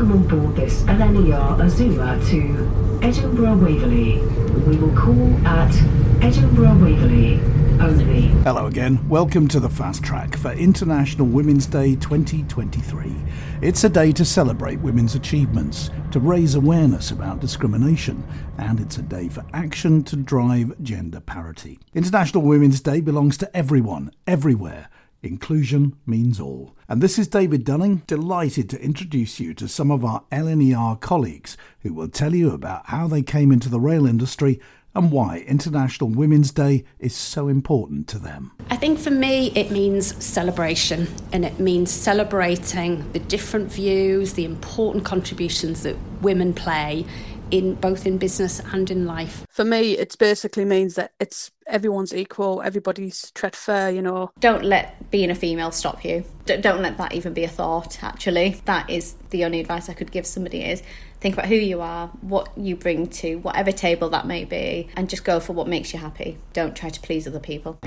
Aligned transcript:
Welcome 0.00 0.32
on 0.32 0.40
board 0.40 0.56
this 0.56 0.82
LNER 0.84 1.62
Azuma 1.62 2.18
to 2.30 3.06
Edinburgh 3.06 3.58
Waverley. 3.58 4.22
We 4.66 4.78
will 4.78 4.96
call 4.96 5.46
at 5.46 5.74
Edinburgh 6.22 6.78
Waverley 6.82 7.34
only. 7.82 8.28
Hello 8.42 8.64
again. 8.64 9.06
Welcome 9.10 9.46
to 9.48 9.60
the 9.60 9.68
Fast 9.68 10.02
Track 10.02 10.38
for 10.38 10.52
International 10.52 11.26
Women's 11.26 11.66
Day 11.66 11.96
2023. 11.96 13.14
It's 13.60 13.84
a 13.84 13.90
day 13.90 14.10
to 14.12 14.24
celebrate 14.24 14.80
women's 14.80 15.14
achievements, 15.14 15.90
to 16.12 16.18
raise 16.18 16.54
awareness 16.54 17.10
about 17.10 17.40
discrimination, 17.40 18.26
and 18.56 18.80
it's 18.80 18.96
a 18.96 19.02
day 19.02 19.28
for 19.28 19.44
action 19.52 20.02
to 20.04 20.16
drive 20.16 20.82
gender 20.82 21.20
parity. 21.20 21.78
International 21.92 22.42
Women's 22.42 22.80
Day 22.80 23.02
belongs 23.02 23.36
to 23.36 23.54
everyone, 23.54 24.12
everywhere 24.26 24.88
Inclusion 25.22 25.96
means 26.06 26.40
all. 26.40 26.74
And 26.88 27.02
this 27.02 27.18
is 27.18 27.28
David 27.28 27.64
Dunning, 27.64 28.02
delighted 28.06 28.70
to 28.70 28.82
introduce 28.82 29.38
you 29.38 29.52
to 29.54 29.68
some 29.68 29.90
of 29.90 30.04
our 30.04 30.24
LNER 30.32 30.98
colleagues 31.00 31.58
who 31.80 31.92
will 31.92 32.08
tell 32.08 32.34
you 32.34 32.52
about 32.52 32.86
how 32.86 33.06
they 33.06 33.22
came 33.22 33.52
into 33.52 33.68
the 33.68 33.80
rail 33.80 34.06
industry 34.06 34.58
and 34.94 35.12
why 35.12 35.44
International 35.46 36.10
Women's 36.10 36.50
Day 36.50 36.84
is 36.98 37.14
so 37.14 37.48
important 37.48 38.08
to 38.08 38.18
them. 38.18 38.52
I 38.70 38.76
think 38.76 38.98
for 38.98 39.10
me 39.10 39.52
it 39.54 39.70
means 39.70 40.22
celebration 40.24 41.06
and 41.32 41.44
it 41.44 41.60
means 41.60 41.90
celebrating 41.90 43.10
the 43.12 43.20
different 43.20 43.70
views, 43.70 44.32
the 44.32 44.44
important 44.44 45.04
contributions 45.04 45.82
that 45.82 45.96
women 46.22 46.54
play 46.54 47.04
in 47.50 47.74
both 47.74 48.06
in 48.06 48.18
business 48.18 48.60
and 48.72 48.90
in 48.90 49.06
life. 49.06 49.46
For 49.50 49.64
me, 49.64 49.92
it 49.98 50.16
basically 50.18 50.64
means 50.64 50.94
that 50.94 51.12
it's 51.20 51.50
everyone's 51.66 52.14
equal, 52.14 52.62
everybody's 52.62 53.30
tread 53.32 53.54
fair, 53.54 53.90
you 53.90 54.02
know. 54.02 54.30
Don't 54.40 54.64
let 54.64 55.10
being 55.10 55.30
a 55.30 55.34
female 55.34 55.70
stop 55.70 56.04
you. 56.04 56.24
D- 56.46 56.56
don't 56.56 56.82
let 56.82 56.98
that 56.98 57.14
even 57.14 57.32
be 57.32 57.44
a 57.44 57.48
thought, 57.48 58.02
actually. 58.02 58.60
That 58.64 58.90
is 58.90 59.14
the 59.30 59.44
only 59.44 59.60
advice 59.60 59.88
I 59.88 59.94
could 59.94 60.10
give 60.10 60.26
somebody 60.26 60.64
is 60.64 60.82
think 61.20 61.34
about 61.34 61.46
who 61.46 61.54
you 61.54 61.80
are, 61.80 62.08
what 62.22 62.50
you 62.56 62.74
bring 62.74 63.06
to 63.06 63.36
whatever 63.36 63.70
table 63.72 64.08
that 64.10 64.26
may 64.26 64.44
be, 64.44 64.88
and 64.96 65.08
just 65.08 65.24
go 65.24 65.38
for 65.38 65.52
what 65.52 65.68
makes 65.68 65.92
you 65.92 65.98
happy. 65.98 66.38
Don't 66.52 66.74
try 66.74 66.88
to 66.88 67.00
please 67.00 67.26
other 67.26 67.40
people. 67.40 67.78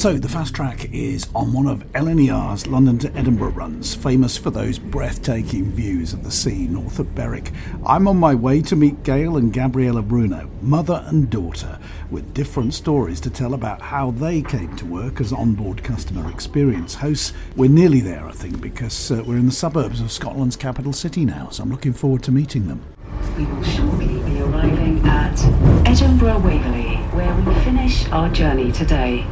So, 0.00 0.14
the 0.14 0.30
Fast 0.30 0.54
Track 0.54 0.94
is 0.94 1.28
on 1.34 1.52
one 1.52 1.66
of 1.66 1.84
LNER's 1.92 2.66
London 2.66 2.98
to 3.00 3.14
Edinburgh 3.14 3.50
runs, 3.50 3.94
famous 3.94 4.34
for 4.34 4.48
those 4.48 4.78
breathtaking 4.78 5.72
views 5.72 6.14
of 6.14 6.24
the 6.24 6.30
sea 6.30 6.66
north 6.68 6.98
of 7.00 7.14
Berwick. 7.14 7.52
I'm 7.84 8.08
on 8.08 8.16
my 8.16 8.34
way 8.34 8.62
to 8.62 8.76
meet 8.76 9.02
Gail 9.02 9.36
and 9.36 9.52
Gabriella 9.52 10.00
Bruno, 10.00 10.48
mother 10.62 11.04
and 11.08 11.28
daughter, 11.28 11.78
with 12.10 12.32
different 12.32 12.72
stories 12.72 13.20
to 13.20 13.28
tell 13.28 13.52
about 13.52 13.82
how 13.82 14.12
they 14.12 14.40
came 14.40 14.74
to 14.76 14.86
work 14.86 15.20
as 15.20 15.34
onboard 15.34 15.84
customer 15.84 16.30
experience 16.30 16.94
hosts. 16.94 17.34
We're 17.54 17.68
nearly 17.68 18.00
there, 18.00 18.26
I 18.26 18.32
think, 18.32 18.58
because 18.58 19.10
uh, 19.10 19.22
we're 19.26 19.36
in 19.36 19.44
the 19.44 19.52
suburbs 19.52 20.00
of 20.00 20.10
Scotland's 20.10 20.56
capital 20.56 20.94
city 20.94 21.26
now, 21.26 21.50
so 21.50 21.62
I'm 21.62 21.70
looking 21.70 21.92
forward 21.92 22.22
to 22.22 22.32
meeting 22.32 22.68
them. 22.68 22.82
We 23.36 23.44
will 23.44 23.62
shortly 23.64 24.06
be 24.06 24.40
arriving 24.40 25.06
at 25.06 25.38
Edinburgh 25.86 26.38
Waverley, 26.38 26.96
where 27.12 27.34
we 27.42 27.54
finish 27.64 28.08
our 28.08 28.30
journey 28.30 28.72
today. 28.72 29.26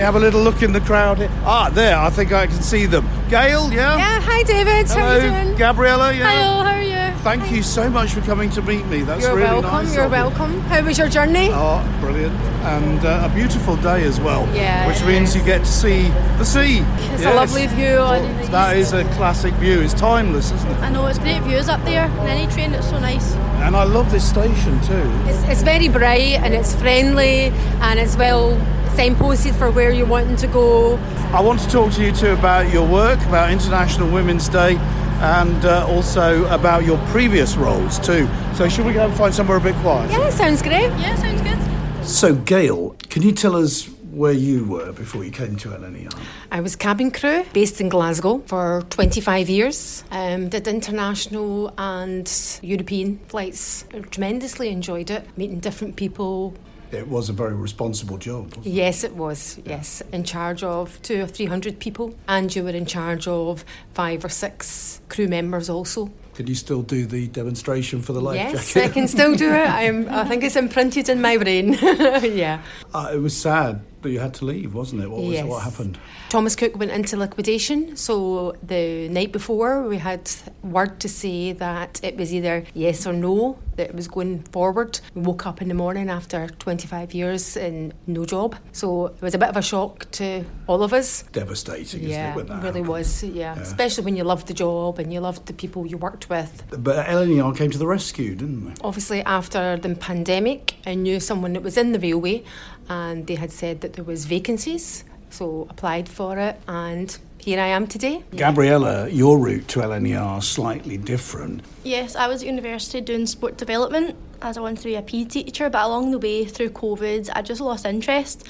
Me 0.00 0.04
have 0.06 0.16
a 0.16 0.18
little 0.18 0.42
look 0.42 0.62
in 0.62 0.72
the 0.72 0.80
crowd 0.80 1.18
here. 1.18 1.30
Ah, 1.44 1.68
there, 1.68 1.96
I 1.98 2.08
think 2.08 2.32
I 2.32 2.46
can 2.46 2.62
see 2.62 2.86
them. 2.86 3.06
Gail, 3.28 3.70
yeah? 3.70 3.98
Yeah, 3.98 4.20
hi 4.22 4.42
David, 4.44 4.88
Hello, 4.88 5.00
how 5.00 5.08
are 5.08 5.20
you 5.20 5.44
doing? 5.44 5.58
Gabriella, 5.58 6.12
yeah? 6.14 6.30
Hello, 6.32 6.64
how 6.64 6.76
are 6.76 6.82
you? 6.82 7.18
Thank 7.18 7.52
you 7.52 7.62
so 7.62 7.90
much 7.90 8.14
for 8.14 8.22
coming 8.22 8.48
to 8.50 8.62
meet 8.62 8.86
me. 8.86 9.02
That's 9.02 9.22
You're 9.22 9.36
really 9.36 9.60
welcome, 9.60 9.70
nice. 9.70 9.94
you're 9.94 10.06
of 10.06 10.12
you're 10.12 10.22
welcome. 10.22 10.60
How 10.62 10.82
was 10.82 10.96
your 10.96 11.10
journey? 11.10 11.48
Oh, 11.52 11.98
brilliant. 12.00 12.34
And 12.64 13.04
uh, 13.04 13.28
a 13.30 13.34
beautiful 13.34 13.76
day 13.76 14.04
as 14.04 14.18
well. 14.18 14.48
Yeah, 14.54 14.88
Which 14.88 15.04
means 15.04 15.30
is. 15.30 15.36
you 15.36 15.44
get 15.44 15.58
to 15.58 15.70
see 15.70 16.08
the 16.38 16.44
sea. 16.44 16.78
It's 17.12 17.24
a 17.24 17.34
lovely 17.34 17.66
view 17.66 17.98
on 17.98 18.22
the 18.40 18.46
That 18.48 18.78
is 18.78 18.94
a 18.94 19.04
classic 19.16 19.52
view. 19.54 19.80
It's 19.82 19.92
timeless, 19.92 20.50
isn't 20.50 20.70
it? 20.70 20.80
I 20.80 20.88
know 20.88 21.06
it's 21.08 21.18
great 21.18 21.42
views 21.42 21.68
up 21.68 21.84
there. 21.84 22.04
And 22.04 22.28
any 22.28 22.50
train, 22.50 22.72
it's 22.72 22.88
so 22.88 22.98
nice. 22.98 23.34
And 23.66 23.76
I 23.76 23.84
love 23.84 24.10
this 24.10 24.26
station 24.26 24.80
too. 24.80 25.04
It's, 25.28 25.42
it's 25.44 25.62
very 25.62 25.88
bright 25.88 26.40
and 26.40 26.54
it's 26.54 26.74
friendly 26.74 27.52
and 27.82 27.98
it's 27.98 28.16
well 28.16 28.56
signposted 28.90 29.54
for 29.54 29.70
where 29.70 29.92
you're 29.92 30.06
wanting 30.06 30.36
to 30.36 30.46
go. 30.46 30.96
I 31.32 31.40
want 31.40 31.60
to 31.60 31.68
talk 31.68 31.92
to 31.92 32.04
you 32.04 32.12
too 32.12 32.32
about 32.32 32.72
your 32.72 32.86
work, 32.86 33.20
about 33.26 33.50
International 33.50 34.10
Women's 34.10 34.48
Day, 34.48 34.76
and 35.20 35.64
uh, 35.64 35.86
also 35.88 36.44
about 36.46 36.84
your 36.84 36.98
previous 37.08 37.56
roles 37.56 37.98
too. 37.98 38.28
So, 38.54 38.68
should 38.68 38.86
we 38.86 38.92
go 38.92 39.06
and 39.06 39.14
find 39.14 39.34
somewhere 39.34 39.58
a 39.58 39.60
bit 39.60 39.74
quiet? 39.76 40.10
Yeah, 40.10 40.30
sounds 40.30 40.62
great. 40.62 40.90
Yeah, 40.98 41.14
sounds 41.16 41.42
good. 41.42 42.06
So, 42.06 42.34
Gail, 42.34 42.96
can 43.08 43.22
you 43.22 43.32
tell 43.32 43.54
us 43.54 43.88
where 44.10 44.32
you 44.32 44.64
were 44.64 44.92
before 44.92 45.24
you 45.24 45.30
came 45.30 45.56
to 45.56 45.68
LNER? 45.68 46.12
I 46.50 46.60
was 46.60 46.74
cabin 46.76 47.10
crew 47.10 47.44
based 47.52 47.80
in 47.80 47.88
Glasgow 47.88 48.42
for 48.46 48.82
25 48.90 49.48
years. 49.48 50.04
Um, 50.10 50.48
did 50.48 50.66
international 50.66 51.72
and 51.78 52.30
European 52.62 53.18
flights. 53.28 53.84
Tremendously 54.10 54.68
enjoyed 54.70 55.10
it, 55.10 55.26
meeting 55.36 55.60
different 55.60 55.96
people. 55.96 56.54
It 56.92 57.08
was 57.08 57.28
a 57.28 57.32
very 57.32 57.54
responsible 57.54 58.18
job. 58.18 58.48
wasn't 58.48 58.66
it? 58.66 58.70
Yes, 58.70 59.04
it 59.04 59.14
was. 59.14 59.60
Yes, 59.64 60.02
in 60.12 60.24
charge 60.24 60.62
of 60.62 61.00
two 61.02 61.22
or 61.22 61.26
three 61.26 61.46
hundred 61.46 61.78
people, 61.78 62.14
and 62.28 62.54
you 62.54 62.64
were 62.64 62.70
in 62.70 62.86
charge 62.86 63.28
of 63.28 63.64
five 63.94 64.24
or 64.24 64.28
six 64.28 65.00
crew 65.08 65.28
members 65.28 65.70
also. 65.70 66.10
Could 66.34 66.48
you 66.48 66.54
still 66.54 66.82
do 66.82 67.06
the 67.06 67.28
demonstration 67.28 68.00
for 68.00 68.12
the 68.12 68.20
life 68.20 68.36
yes, 68.36 68.72
jacket? 68.72 68.90
I 68.90 68.92
can 68.92 69.08
still 69.08 69.34
do 69.34 69.52
it. 69.52 69.68
I'm, 69.70 70.08
I 70.08 70.24
think 70.24 70.42
it's 70.42 70.56
imprinted 70.56 71.08
in 71.08 71.20
my 71.20 71.36
brain. 71.36 71.72
yeah. 71.82 72.62
Uh, 72.94 73.10
it 73.12 73.18
was 73.18 73.36
sad 73.36 73.82
that 74.02 74.10
you 74.10 74.18
had 74.20 74.34
to 74.34 74.44
leave, 74.44 74.74
wasn't 74.74 75.02
it? 75.02 75.10
What 75.10 75.22
was 75.22 75.32
Yes. 75.32 75.44
what 75.44 75.62
happened? 75.62 75.98
Thomas 76.28 76.56
Cook 76.56 76.78
went 76.78 76.90
into 76.92 77.16
liquidation, 77.16 77.96
so 77.96 78.54
the 78.62 79.08
night 79.08 79.32
before 79.32 79.82
we 79.88 79.98
had 79.98 80.30
word 80.62 81.00
to 81.00 81.08
say 81.08 81.52
that 81.52 82.00
it 82.02 82.16
was 82.16 82.32
either 82.32 82.64
yes 82.74 83.06
or 83.06 83.12
no 83.12 83.58
that 83.76 83.88
it 83.90 83.94
was 83.94 84.08
going 84.08 84.42
forward. 84.52 85.00
We 85.14 85.22
woke 85.22 85.46
up 85.46 85.62
in 85.62 85.68
the 85.68 85.74
morning 85.74 86.10
after 86.10 86.48
25 86.58 87.14
years 87.14 87.56
and 87.56 87.94
no 88.06 88.24
job, 88.24 88.56
so 88.72 89.06
it 89.06 89.22
was 89.22 89.34
a 89.34 89.38
bit 89.38 89.48
of 89.48 89.56
a 89.56 89.62
shock 89.62 90.10
to 90.12 90.44
all 90.66 90.82
of 90.82 90.92
us. 90.92 91.22
Devastating, 91.32 92.00
isn't 92.00 92.10
Yeah, 92.10 92.34
it? 92.36 92.40
It 92.40 92.48
really 92.48 92.62
happened? 92.66 92.88
was. 92.88 93.22
Yeah. 93.24 93.30
Yeah. 93.40 93.62
especially 93.62 94.04
when 94.04 94.16
you 94.16 94.24
loved 94.24 94.46
the 94.48 94.54
job 94.54 94.98
and 94.98 95.12
you 95.12 95.20
loved 95.20 95.46
the 95.46 95.52
people 95.54 95.86
you 95.86 95.96
worked 95.96 96.28
with. 96.28 96.62
But 96.70 97.06
LNER 97.06 97.56
came 97.56 97.70
to 97.70 97.78
the 97.78 97.86
rescue, 97.86 98.34
didn't 98.34 98.66
they? 98.66 98.74
Obviously, 98.82 99.22
after 99.22 99.76
the 99.76 99.94
pandemic, 99.94 100.74
I 100.86 100.94
knew 100.94 101.20
someone 101.20 101.54
that 101.54 101.62
was 101.62 101.76
in 101.78 101.92
the 101.92 101.98
railway, 101.98 102.44
and 102.90 103.26
they 103.26 103.36
had 103.36 103.52
said 103.52 103.80
that 103.80 103.94
there 103.94 104.04
was 104.04 104.26
vacancies, 104.26 105.04
so 105.30 105.66
applied 105.70 106.08
for 106.08 106.38
it, 106.38 106.60
and 106.68 107.16
here 107.38 107.60
I 107.60 107.68
am 107.68 107.86
today. 107.86 108.22
Gabriella, 108.36 109.08
your 109.08 109.38
route 109.38 109.68
to 109.68 109.80
LNER 109.80 110.38
is 110.38 110.48
slightly 110.48 110.98
different. 110.98 111.62
Yes, 111.84 112.16
I 112.16 112.26
was 112.26 112.42
at 112.42 112.48
university 112.48 113.00
doing 113.00 113.26
sport 113.26 113.56
development 113.56 114.16
as 114.42 114.58
I 114.58 114.60
wanted 114.60 114.78
to 114.78 114.84
be 114.84 114.96
a 114.96 115.02
PE 115.02 115.24
teacher, 115.24 115.70
but 115.70 115.84
along 115.84 116.10
the 116.10 116.18
way 116.18 116.44
through 116.44 116.70
COVID, 116.70 117.30
I 117.34 117.42
just 117.42 117.60
lost 117.60 117.86
interest. 117.86 118.46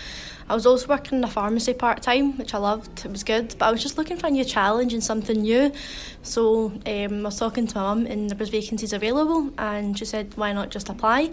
I 0.51 0.55
was 0.55 0.67
also 0.67 0.89
working 0.89 1.19
in 1.19 1.23
a 1.23 1.29
pharmacy 1.29 1.75
part 1.75 2.03
time, 2.03 2.37
which 2.37 2.55
I 2.55 2.59
loved. 2.59 3.05
It 3.05 3.13
was 3.13 3.23
good, 3.23 3.55
but 3.57 3.67
I 3.67 3.71
was 3.71 3.81
just 3.81 3.97
looking 3.97 4.17
for 4.17 4.27
a 4.27 4.31
new 4.31 4.45
challenge 4.45 4.93
and 4.93 5.03
something 5.03 5.43
new. 5.43 5.71
So 6.25 6.73
um, 6.87 7.21
I 7.21 7.23
was 7.23 7.39
talking 7.39 7.69
to 7.69 7.75
my 7.77 7.83
mum, 7.83 8.07
and 8.07 8.29
there 8.29 8.37
was 8.37 8.49
vacancies 8.49 8.93
available, 8.93 9.53
and 9.59 9.97
she 9.97 10.05
said, 10.05 10.37
"Why 10.37 10.53
not 10.53 10.71
just 10.71 10.89
apply?" 10.89 11.31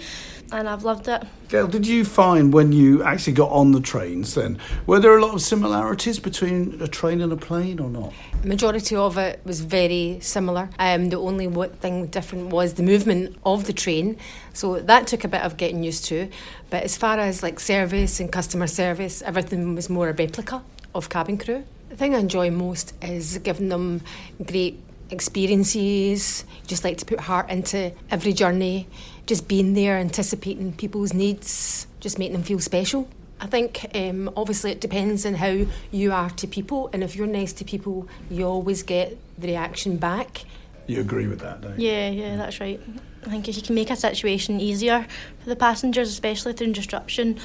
And 0.52 0.70
I've 0.70 0.84
loved 0.84 1.08
it. 1.08 1.24
Gail, 1.50 1.68
did 1.68 1.88
you 1.88 2.06
find 2.06 2.54
when 2.54 2.72
you 2.72 3.02
actually 3.02 3.34
got 3.34 3.50
on 3.50 3.72
the 3.72 3.80
trains 3.80 4.36
then, 4.36 4.60
were 4.86 5.00
there 5.00 5.18
a 5.18 5.22
lot 5.22 5.34
of 5.34 5.42
similarities 5.42 6.20
between 6.20 6.80
a 6.80 6.88
train 6.88 7.20
and 7.22 7.34
a 7.34 7.38
plane 7.38 7.80
or 7.80 7.90
not? 7.90 8.14
Majority 8.44 8.96
of 8.96 9.18
it 9.18 9.42
was 9.46 9.62
very 9.62 10.20
similar. 10.22 10.70
Um, 10.78 11.10
the 11.10 11.18
only 11.18 11.48
thing 11.80 12.06
different 12.08 12.50
was 12.50 12.76
the 12.76 12.84
movement 12.84 13.36
of 13.44 13.66
the 13.66 13.74
train, 13.74 14.18
so 14.54 14.80
that 14.80 15.08
took 15.08 15.24
a 15.24 15.28
bit 15.28 15.42
of 15.42 15.58
getting 15.58 15.84
used 15.84 16.06
to. 16.06 16.30
But 16.70 16.84
as 16.84 16.98
far 16.98 17.20
as 17.20 17.44
like 17.44 17.60
service 17.60 18.20
and 18.20 18.32
customer 18.32 18.68
service, 18.68 19.22
everything 19.22 19.76
was 19.76 19.90
more 19.90 20.10
a 20.10 20.14
replica 20.14 20.64
of 20.94 21.10
cabin 21.10 21.38
crew. 21.38 21.64
The 21.90 21.96
thing 21.96 22.14
I 22.14 22.20
enjoy 22.20 22.52
most 22.52 22.94
is 23.02 23.38
giving 23.40 23.70
them 23.70 24.02
great 24.46 24.80
experiences. 25.10 26.44
Just 26.66 26.84
like 26.84 26.98
to 26.98 27.06
put 27.06 27.22
heart 27.22 27.50
into 27.50 27.94
every 28.12 28.34
journey, 28.34 28.88
just 29.26 29.48
being 29.48 29.74
there, 29.74 29.98
anticipating 29.98 30.74
people's 30.74 31.14
needs, 31.14 31.88
just 32.00 32.20
making 32.20 32.34
them 32.34 32.44
feel 32.44 32.60
special. 32.60 33.08
I 33.40 33.46
think 33.46 33.86
um, 33.96 34.32
obviously 34.36 34.72
it 34.72 34.82
depends 34.82 35.26
on 35.26 35.36
how 35.36 35.68
you 35.92 36.12
are 36.12 36.32
to 36.32 36.48
people, 36.48 36.90
and 36.92 37.04
if 37.04 37.16
you're 37.16 37.28
nice 37.28 37.54
to 37.54 37.64
people, 37.64 38.08
you 38.30 38.46
always 38.46 38.82
get 38.84 39.18
the 39.38 39.48
reaction 39.48 39.98
back. 39.98 40.44
You 40.88 41.02
agree 41.02 41.28
with 41.28 41.40
that, 41.40 41.62
don't 41.62 41.80
you? 41.80 41.90
Yeah, 41.90 42.10
yeah, 42.10 42.36
that's 42.38 42.60
right. 42.60 42.82
I 43.26 43.30
think 43.30 43.50
if 43.50 43.58
you 43.58 43.62
can 43.62 43.76
make 43.76 43.90
a 43.90 43.96
situation 43.96 44.60
easier 44.60 45.06
for 45.40 45.50
the 45.50 45.56
passengers, 45.56 46.10
especially 46.10 46.54
through 46.54 46.72
disruption 46.72 47.38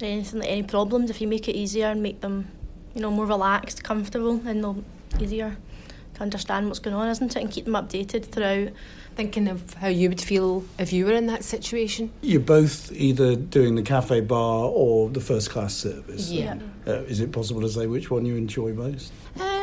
or 0.00 0.06
anything 0.06 0.40
like 0.40 0.50
any 0.50 0.62
problems, 0.62 1.10
if 1.10 1.20
you 1.20 1.26
make 1.26 1.48
it 1.48 1.56
easier 1.56 1.86
and 1.86 2.02
make 2.02 2.20
them, 2.20 2.48
you 2.94 3.00
know, 3.00 3.10
more 3.10 3.26
relaxed, 3.26 3.82
comfortable, 3.82 4.36
then 4.36 4.60
they'll 4.60 4.84
easier 5.18 5.56
to 6.14 6.22
understand 6.22 6.66
what's 6.66 6.78
going 6.78 6.94
on, 6.94 7.08
isn't 7.08 7.36
it, 7.36 7.40
and 7.40 7.50
keep 7.50 7.64
them 7.64 7.74
updated 7.74 8.26
throughout. 8.26 8.68
Thinking 9.16 9.48
of 9.48 9.74
how 9.74 9.88
you 9.88 10.08
would 10.08 10.20
feel 10.20 10.64
if 10.78 10.92
you 10.92 11.04
were 11.04 11.12
in 11.12 11.26
that 11.26 11.42
situation. 11.44 12.12
You're 12.22 12.40
both 12.40 12.92
either 12.92 13.34
doing 13.34 13.74
the 13.74 13.82
cafe 13.82 14.20
bar 14.20 14.66
or 14.66 15.10
the 15.10 15.20
first 15.20 15.50
class 15.50 15.74
service. 15.74 16.30
Yeah. 16.30 16.58
Uh, 16.86 17.02
is 17.02 17.20
it 17.20 17.32
possible 17.32 17.60
to 17.62 17.68
say 17.68 17.86
which 17.86 18.10
one 18.10 18.24
you 18.24 18.36
enjoy 18.36 18.72
most? 18.72 19.12
Um, 19.38 19.42
I 19.42 19.59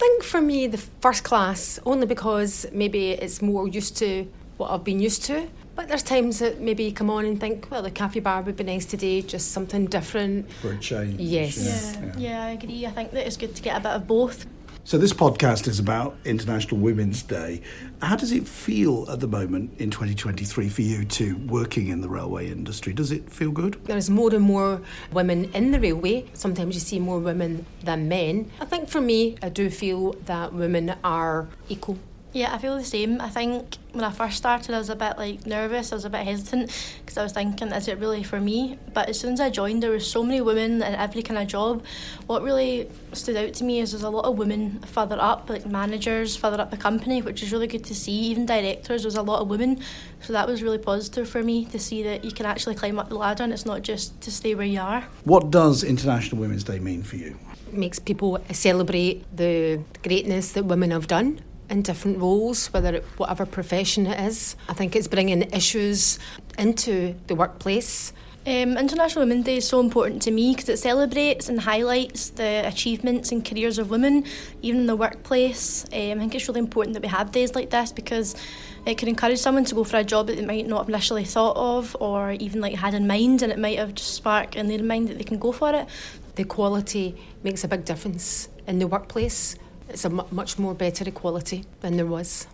think 0.00 0.24
for 0.24 0.40
me, 0.40 0.66
the 0.66 0.78
first 0.78 1.24
class, 1.24 1.78
only 1.84 2.06
because 2.06 2.66
maybe 2.72 3.10
it's 3.10 3.42
more 3.42 3.68
used 3.68 3.96
to 3.98 4.26
what 4.56 4.70
I've 4.70 4.84
been 4.84 4.98
used 4.98 5.24
to. 5.24 5.48
But 5.76 5.88
there's 5.88 6.02
times 6.02 6.40
that 6.40 6.60
maybe 6.60 6.84
you 6.84 6.92
come 6.92 7.10
on 7.10 7.24
and 7.24 7.38
think, 7.38 7.68
well, 7.70 7.82
the 7.82 7.90
cafe 7.90 8.20
bar 8.20 8.42
would 8.42 8.56
be 8.56 8.64
nice 8.64 8.86
today, 8.86 9.22
just 9.22 9.52
something 9.52 9.86
different. 9.86 10.50
For 10.54 10.72
a 10.72 10.78
change. 10.78 11.20
Yes. 11.20 11.96
Yeah, 12.00 12.12
yeah, 12.18 12.44
I 12.44 12.50
agree. 12.50 12.84
I 12.86 12.90
think 12.90 13.12
that 13.12 13.26
it's 13.26 13.36
good 13.36 13.54
to 13.54 13.62
get 13.62 13.76
a 13.76 13.80
bit 13.80 13.92
of 13.92 14.06
both. 14.06 14.46
So 14.82 14.96
this 14.96 15.12
podcast 15.12 15.68
is 15.68 15.78
about 15.78 16.16
International 16.24 16.80
Women's 16.80 17.22
Day. 17.22 17.60
How 18.00 18.16
does 18.16 18.32
it 18.32 18.48
feel 18.48 19.08
at 19.10 19.20
the 19.20 19.28
moment 19.28 19.78
in 19.78 19.90
2023 19.90 20.68
for 20.70 20.80
you 20.80 21.04
to 21.04 21.36
working 21.46 21.88
in 21.88 22.00
the 22.00 22.08
railway 22.08 22.50
industry? 22.50 22.94
Does 22.94 23.12
it 23.12 23.30
feel 23.30 23.50
good? 23.50 23.78
There's 23.84 24.08
more 24.08 24.34
and 24.34 24.42
more 24.42 24.80
women 25.12 25.44
in 25.52 25.70
the 25.70 25.78
railway. 25.78 26.24
Sometimes 26.32 26.74
you 26.74 26.80
see 26.80 26.98
more 26.98 27.18
women 27.18 27.66
than 27.84 28.08
men. 28.08 28.50
I 28.58 28.64
think 28.64 28.88
for 28.88 29.02
me, 29.02 29.36
I 29.42 29.50
do 29.50 29.68
feel 29.68 30.14
that 30.24 30.54
women 30.54 30.94
are 31.04 31.48
equal 31.68 31.98
Yeah, 32.32 32.54
I 32.54 32.58
feel 32.58 32.76
the 32.76 32.84
same. 32.84 33.20
I 33.20 33.28
think 33.28 33.76
when 33.92 34.04
I 34.04 34.12
first 34.12 34.36
started, 34.36 34.72
I 34.72 34.78
was 34.78 34.88
a 34.88 34.94
bit 34.94 35.18
like 35.18 35.46
nervous. 35.46 35.90
I 35.90 35.96
was 35.96 36.04
a 36.04 36.10
bit 36.10 36.24
hesitant 36.24 36.70
because 37.00 37.18
I 37.18 37.24
was 37.24 37.32
thinking, 37.32 37.68
is 37.68 37.88
it 37.88 37.98
really 37.98 38.22
for 38.22 38.40
me? 38.40 38.78
But 38.94 39.08
as 39.08 39.18
soon 39.18 39.32
as 39.32 39.40
I 39.40 39.50
joined, 39.50 39.82
there 39.82 39.90
were 39.90 39.98
so 39.98 40.22
many 40.22 40.40
women 40.40 40.74
in 40.74 40.82
every 40.82 41.22
kind 41.24 41.40
of 41.40 41.48
job. 41.48 41.84
What 42.26 42.42
really 42.42 42.88
stood 43.12 43.36
out 43.36 43.54
to 43.54 43.64
me 43.64 43.80
is 43.80 43.90
there's 43.90 44.04
a 44.04 44.10
lot 44.10 44.26
of 44.26 44.38
women 44.38 44.78
further 44.82 45.16
up, 45.20 45.50
like 45.50 45.66
managers 45.66 46.36
further 46.36 46.60
up 46.60 46.70
the 46.70 46.76
company, 46.76 47.20
which 47.20 47.42
is 47.42 47.50
really 47.50 47.66
good 47.66 47.84
to 47.86 47.96
see. 47.96 48.12
Even 48.12 48.46
directors, 48.46 49.02
there's 49.02 49.16
a 49.16 49.22
lot 49.22 49.40
of 49.40 49.48
women, 49.48 49.80
so 50.20 50.32
that 50.32 50.46
was 50.46 50.62
really 50.62 50.78
positive 50.78 51.28
for 51.28 51.42
me 51.42 51.64
to 51.66 51.80
see 51.80 52.04
that 52.04 52.24
you 52.24 52.30
can 52.30 52.46
actually 52.46 52.76
climb 52.76 53.00
up 53.00 53.08
the 53.08 53.16
ladder 53.16 53.42
and 53.42 53.52
it's 53.52 53.66
not 53.66 53.82
just 53.82 54.20
to 54.20 54.30
stay 54.30 54.54
where 54.54 54.66
you 54.66 54.80
are. 54.80 55.04
What 55.24 55.50
does 55.50 55.82
International 55.82 56.40
Women's 56.40 56.62
Day 56.62 56.78
mean 56.78 57.02
for 57.02 57.16
you? 57.16 57.36
It 57.66 57.74
makes 57.74 57.98
people 57.98 58.38
celebrate 58.52 59.24
the 59.36 59.82
greatness 60.04 60.52
that 60.52 60.64
women 60.64 60.92
have 60.92 61.08
done 61.08 61.40
in 61.70 61.82
different 61.82 62.18
roles, 62.18 62.66
whether 62.72 62.96
it, 62.96 63.04
whatever 63.16 63.46
profession 63.46 64.06
it 64.06 64.20
is. 64.20 64.56
I 64.68 64.74
think 64.74 64.96
it's 64.96 65.08
bringing 65.08 65.42
issues 65.52 66.18
into 66.58 67.14
the 67.28 67.34
workplace. 67.34 68.12
Um, 68.46 68.78
International 68.78 69.22
Women's 69.26 69.44
Day 69.44 69.58
is 69.58 69.68
so 69.68 69.80
important 69.80 70.22
to 70.22 70.30
me 70.30 70.54
because 70.54 70.70
it 70.70 70.78
celebrates 70.78 71.50
and 71.50 71.60
highlights 71.60 72.30
the 72.30 72.66
achievements 72.66 73.32
and 73.32 73.44
careers 73.44 73.78
of 73.78 73.90
women, 73.90 74.24
even 74.62 74.80
in 74.80 74.86
the 74.86 74.96
workplace. 74.96 75.84
Um, 75.92 76.12
I 76.12 76.18
think 76.18 76.34
it's 76.34 76.48
really 76.48 76.60
important 76.60 76.94
that 76.94 77.02
we 77.02 77.08
have 77.08 77.32
days 77.32 77.54
like 77.54 77.68
this 77.68 77.92
because 77.92 78.34
it 78.86 78.96
can 78.96 79.08
encourage 79.08 79.38
someone 79.38 79.66
to 79.66 79.74
go 79.74 79.84
for 79.84 79.98
a 79.98 80.04
job 80.04 80.26
that 80.28 80.36
they 80.36 80.44
might 80.44 80.66
not 80.66 80.78
have 80.78 80.88
initially 80.88 81.24
thought 81.24 81.54
of 81.54 81.94
or 82.00 82.32
even 82.32 82.62
like 82.62 82.74
had 82.76 82.94
in 82.94 83.06
mind, 83.06 83.42
and 83.42 83.52
it 83.52 83.58
might 83.58 83.78
have 83.78 83.94
just 83.94 84.14
sparked 84.14 84.56
in 84.56 84.68
their 84.68 84.82
mind 84.82 85.08
that 85.08 85.18
they 85.18 85.24
can 85.24 85.38
go 85.38 85.52
for 85.52 85.74
it. 85.74 85.86
The 86.36 86.44
quality 86.44 87.16
makes 87.42 87.62
a 87.62 87.68
big 87.68 87.84
difference 87.84 88.48
in 88.66 88.78
the 88.78 88.86
workplace. 88.86 89.54
It's 89.90 90.04
a 90.04 90.10
much 90.10 90.58
more 90.58 90.74
better 90.74 91.04
equality 91.06 91.64
than 91.80 91.96
there 91.96 92.06
was. 92.06 92.46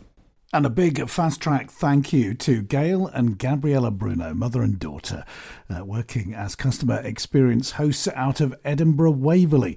And 0.53 0.65
a 0.65 0.71
big 0.71 1.09
fast 1.11 1.41
track 1.41 1.71
thank 1.71 2.13
you 2.13 2.33
to 2.35 2.63
Gail 2.63 3.09
and 3.09 3.39
Gabriella 3.39 3.91
Bruno, 3.91 4.33
mother 4.33 4.63
and 4.63 4.79
daughter, 4.79 5.25
uh, 5.69 5.85
working 5.85 6.33
as 6.33 6.55
customer 6.55 7.01
experience 7.01 7.73
hosts 7.73 8.09
out 8.15 8.41
of 8.41 8.55
Edinburgh 8.65 9.11
Waverley. 9.13 9.77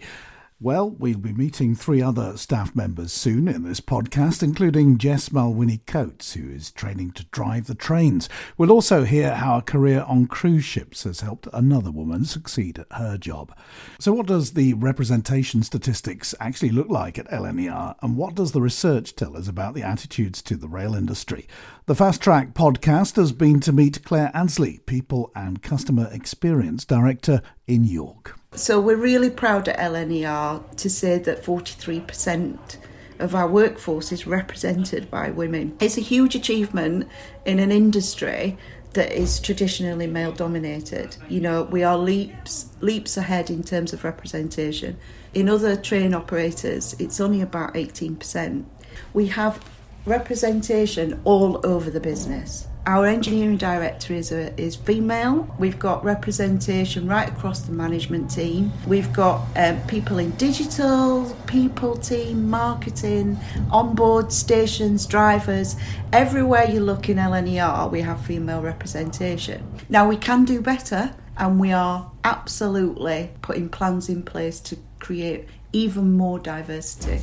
Well, 0.62 0.90
we'll 0.90 1.20
be 1.20 1.32
meeting 1.32 1.74
three 1.74 2.02
other 2.02 2.36
staff 2.36 2.76
members 2.76 3.14
soon 3.14 3.48
in 3.48 3.64
this 3.64 3.80
podcast, 3.80 4.44
including 4.44 4.98
Jess 4.98 5.30
Malwini 5.30 5.80
Coates, 5.86 6.34
who 6.34 6.50
is 6.50 6.70
training 6.70 7.12
to 7.12 7.24
drive 7.28 7.68
the 7.68 7.76
trains. 7.76 8.28
We'll 8.58 8.74
also 8.74 9.06
hear 9.06 9.36
how 9.36 9.60
a 9.60 9.62
career 9.62 10.04
on 10.06 10.28
cruise 10.28 10.66
ships 10.66 11.06
has 11.06 11.22
helped 11.22 11.48
another 11.54 11.92
woman 11.92 12.26
succeed 12.26 12.78
at 12.78 12.92
her 12.92 13.18
job. 13.18 13.58
So, 14.00 14.12
what 14.12 14.26
does 14.26 14.52
the 14.52 14.74
representation 14.74 15.64
statistics 15.64 16.36
actually 16.42 16.72
look 16.72 16.90
like 16.90 17.18
at 17.18 17.32
LNER, 17.32 17.96
and 18.02 18.18
what 18.18 18.36
does 18.36 18.52
the 18.52 18.62
research 18.62 19.16
tell 19.16 19.38
us 19.38 19.48
about 19.48 19.76
the 19.76 19.84
attitudes 19.84 20.42
to 20.42 20.58
the 20.58 20.68
rail 20.68 20.94
industry? 20.94 21.48
The 21.86 21.96
Fast 21.96 22.22
Track 22.22 22.54
podcast 22.54 23.16
has 23.16 23.32
been 23.32 23.62
to 23.62 23.72
meet 23.72 24.04
Claire 24.04 24.30
Ansley, 24.34 24.80
People 24.80 25.32
and 25.38 25.64
Customer 25.64 26.10
Experience 26.12 26.84
Director 26.84 27.42
in 27.66 27.86
York. 27.86 28.39
So 28.56 28.82
we're 28.82 28.96
really 28.96 29.30
proud 29.30 29.68
at 29.68 29.78
LNER 29.78 30.76
to 30.78 30.90
say 30.90 31.20
that 31.20 31.44
43% 31.44 32.78
of 33.20 33.36
our 33.36 33.48
workforce 33.48 34.12
is 34.12 34.26
represented 34.26 35.12
by 35.12 35.30
women. 35.30 35.78
It's 35.80 35.98
a 35.98 36.02
huge 36.02 36.34
achievement 36.34 37.08
in 37.46 37.60
an 37.60 37.72
industry 37.72 38.58
that 38.94 39.12
is 39.12 39.40
traditionally 39.40 40.08
male 40.08 40.32
dominated. 40.32 41.16
You 41.30 41.42
know, 41.42 41.64
we 41.64 41.84
are 41.84 41.98
leaps 41.98 42.70
leaps 42.82 43.18
ahead 43.18 43.52
in 43.52 43.62
terms 43.62 43.94
of 43.94 44.04
representation. 44.04 44.98
In 45.36 45.48
other 45.48 45.76
train 45.76 46.16
operators, 46.16 46.96
it's 46.98 47.22
only 47.22 47.42
about 47.42 47.76
18%. 47.76 48.66
We 49.14 49.28
have 49.28 49.64
representation 50.06 51.22
all 51.24 51.64
over 51.64 51.92
the 51.92 52.00
business. 52.00 52.68
Our 52.90 53.06
engineering 53.06 53.58
director 53.58 54.16
is 54.16 54.32
a, 54.32 54.60
is 54.60 54.76
female. 54.76 55.48
We've 55.60 55.78
got 55.78 56.04
representation 56.04 57.08
right 57.08 57.30
across 57.30 57.60
the 57.60 57.72
management 57.72 58.32
team. 58.32 58.72
We've 58.88 59.14
got 59.14 59.46
um, 59.56 59.80
people 59.82 60.18
in 60.18 60.32
digital, 60.38 61.26
people 61.46 61.96
team, 61.98 62.50
marketing, 62.50 63.38
onboard 63.70 64.34
stations, 64.34 65.06
drivers. 65.06 65.76
Everywhere 66.14 66.68
you 66.68 66.80
look 66.80 67.10
in 67.10 67.18
LNER, 67.18 67.92
we 67.92 68.02
have 68.02 68.26
female 68.26 68.64
representation. 68.64 69.64
Now 69.88 70.10
we 70.10 70.18
can 70.18 70.44
do 70.44 70.60
better, 70.60 71.14
and 71.38 71.60
we 71.60 71.72
are 71.72 72.12
absolutely 72.24 73.30
putting 73.44 73.70
plans 73.70 74.10
in 74.10 74.24
place 74.24 74.60
to 74.62 74.78
create 74.98 75.48
even 75.72 76.14
more 76.14 76.40
diversity 76.40 77.22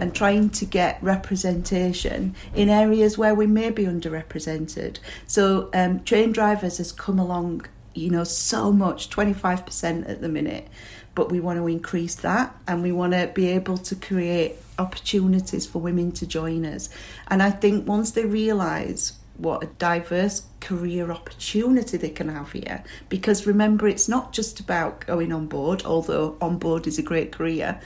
and 0.00 0.14
trying 0.14 0.50
to 0.50 0.64
get 0.64 1.02
representation 1.02 2.34
in 2.54 2.68
areas 2.68 3.18
where 3.18 3.34
we 3.34 3.46
may 3.46 3.70
be 3.70 3.84
underrepresented. 3.84 4.98
So, 5.26 5.70
um, 5.74 6.02
train 6.04 6.32
drivers 6.32 6.78
has 6.78 6.92
come 6.92 7.18
along, 7.18 7.66
you 7.94 8.10
know, 8.10 8.24
so 8.24 8.72
much 8.72 9.10
25% 9.10 10.08
at 10.08 10.20
the 10.20 10.28
minute, 10.28 10.68
but 11.14 11.30
we 11.30 11.40
want 11.40 11.58
to 11.58 11.66
increase 11.66 12.14
that 12.16 12.56
and 12.66 12.82
we 12.82 12.92
want 12.92 13.12
to 13.12 13.30
be 13.34 13.48
able 13.48 13.78
to 13.78 13.94
create 13.94 14.56
opportunities 14.78 15.66
for 15.66 15.78
women 15.80 16.12
to 16.12 16.26
join 16.26 16.64
us. 16.64 16.88
And 17.28 17.42
I 17.42 17.50
think 17.50 17.86
once 17.86 18.10
they 18.12 18.24
realise 18.24 19.12
what 19.38 19.62
a 19.62 19.66
diverse 19.66 20.42
career 20.60 21.10
opportunity 21.10 21.96
they 21.96 22.10
can 22.10 22.28
have 22.28 22.52
here. 22.52 22.82
Because 23.08 23.46
remember, 23.46 23.86
it's 23.88 24.08
not 24.08 24.32
just 24.32 24.60
about 24.60 25.06
going 25.06 25.32
on 25.32 25.46
board, 25.46 25.84
although 25.84 26.36
on 26.40 26.58
board 26.58 26.86
is 26.86 26.98
a 26.98 27.02
great 27.02 27.32
career. 27.32 27.80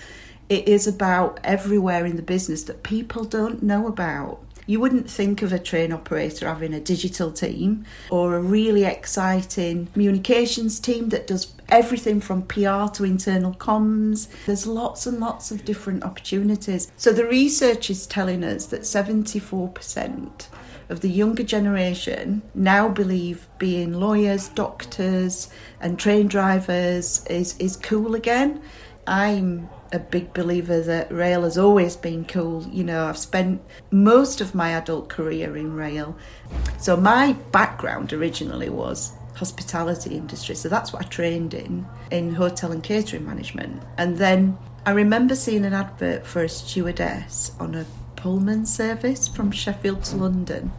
It 0.49 0.67
is 0.67 0.87
about 0.87 1.39
everywhere 1.45 2.05
in 2.07 2.17
the 2.17 2.23
business 2.23 2.65
that 2.65 2.83
people 2.83 3.25
don't 3.25 3.63
know 3.63 3.87
about. 3.87 4.45
You 4.67 4.79
wouldn't 4.79 5.11
think 5.11 5.43
of 5.43 5.53
a 5.53 5.59
train 5.59 5.91
operator 5.93 6.47
having 6.47 6.73
a 6.73 6.81
digital 6.81 7.33
team 7.33 7.85
or 8.09 8.37
a 8.37 8.41
really 8.41 8.85
exciting 8.85 9.87
communications 9.87 10.79
team 10.79 11.09
that 11.09 11.27
does 11.27 11.53
everything 11.69 12.21
from 12.21 12.43
PR 12.43 12.87
to 12.95 13.05
internal 13.05 13.53
comms. 13.55 14.29
There's 14.47 14.67
lots 14.67 15.07
and 15.07 15.19
lots 15.19 15.51
of 15.51 15.65
different 15.65 16.05
opportunities. 16.05 16.93
So 16.97 17.13
the 17.13 17.27
research 17.27 17.91
is 17.91 18.07
telling 18.07 18.45
us 18.45 18.67
that 18.67 18.83
74% 18.83 20.47
of 20.91 21.01
the 21.01 21.09
younger 21.09 21.45
generation 21.45 22.43
now 22.55 22.89
believe 22.89 23.47
being 23.59 23.93
lawyers, 23.93 24.49
doctors, 24.49 25.49
and 25.81 25.99
train 25.99 26.27
drivers 26.27 27.25
is, 27.27 27.57
is 27.59 27.77
cool 27.77 28.15
again. 28.15 28.61
I'm 29.07 29.71
a 29.93 29.99
big 29.99 30.35
believer 30.35 30.81
that 30.83 31.11
rail 31.11 31.43
has 31.43 31.57
always 31.57 31.97
been 31.97 32.25
cool. 32.25 32.67
You 32.69 32.85
know, 32.85 33.07
I've 33.07 33.19
spent 33.19 33.63
most 33.91 34.41
of 34.41 34.55
my 34.55 34.71
adult 34.71 35.09
career 35.09 35.57
in 35.57 35.75
rail. 35.75 36.17
So 36.79 36.97
my 36.97 37.33
background 37.53 38.13
originally 38.13 38.69
was 38.69 39.13
hospitality 39.35 40.17
industry. 40.17 40.55
So 40.55 40.69
that's 40.69 40.93
what 40.93 41.05
I 41.05 41.09
trained 41.09 41.55
in, 41.55 41.87
in 42.11 42.35
hotel 42.35 42.73
and 42.73 42.83
catering 42.83 43.25
management. 43.25 43.83
And 43.97 44.19
then 44.19 44.59
I 44.87 44.91
remember 44.91 45.35
seeing 45.35 45.65
an 45.65 45.73
advert 45.73 46.27
for 46.27 46.43
a 46.45 46.49
stewardess 46.49 47.53
on 47.59 47.75
a 47.75 47.87
Pullman 48.21 48.67
service 48.67 49.29
from 49.29 49.51
Sheffield 49.51 50.05
to 50.05 50.17
London. 50.17 50.71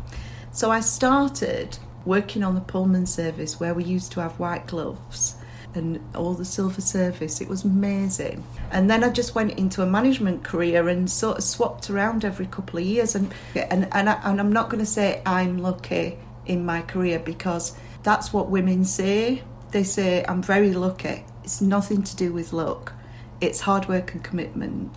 So 0.52 0.70
I 0.70 0.82
started 0.82 1.78
working 2.06 2.44
on 2.44 2.56
the 2.56 2.62
Pullman 2.62 3.06
service 3.06 3.60
where 3.60 3.74
we 3.74 3.84
used 3.84 4.12
to 4.14 4.22
have 4.22 4.38
white 4.40 4.68
gloves 4.68 5.36
and 5.76 6.02
all 6.14 6.34
the 6.34 6.44
silver 6.44 6.82
service. 6.82 7.40
It 7.40 7.48
was 7.48 7.64
amazing. 7.64 8.44
And 8.72 8.90
then 8.90 9.04
I 9.04 9.10
just 9.10 9.34
went 9.34 9.58
into 9.58 9.82
a 9.82 9.86
management 9.86 10.44
career 10.44 10.90
and 10.90 11.10
sort 11.10 11.38
of 11.38 11.44
swapped 11.44 11.90
around 11.90 12.26
every 12.26 12.48
couple 12.48 12.80
of 12.80 12.86
years. 12.86 13.16
And 13.16 13.34
and 13.56 13.88
and, 13.94 14.10
I, 14.10 14.20
and 14.24 14.40
I'm 14.40 14.52
not 14.52 14.70
going 14.70 14.84
to 14.84 14.90
say 14.90 15.22
I'm 15.26 15.60
lucky 15.60 16.18
in 16.46 16.66
my 16.66 16.82
career 16.82 17.20
because 17.20 17.74
that's 18.04 18.34
what 18.34 18.50
women 18.50 18.84
say. 18.84 19.44
They 19.72 19.84
say 19.84 20.26
I'm 20.28 20.44
very 20.44 20.74
lucky. 20.74 21.24
It's 21.46 21.62
nothing 21.62 22.04
to 22.04 22.16
do 22.16 22.34
with 22.34 22.52
luck. 22.52 22.94
It's 23.40 23.62
hard 23.62 23.88
work 23.88 24.14
and 24.14 24.24
commitment. 24.24 24.92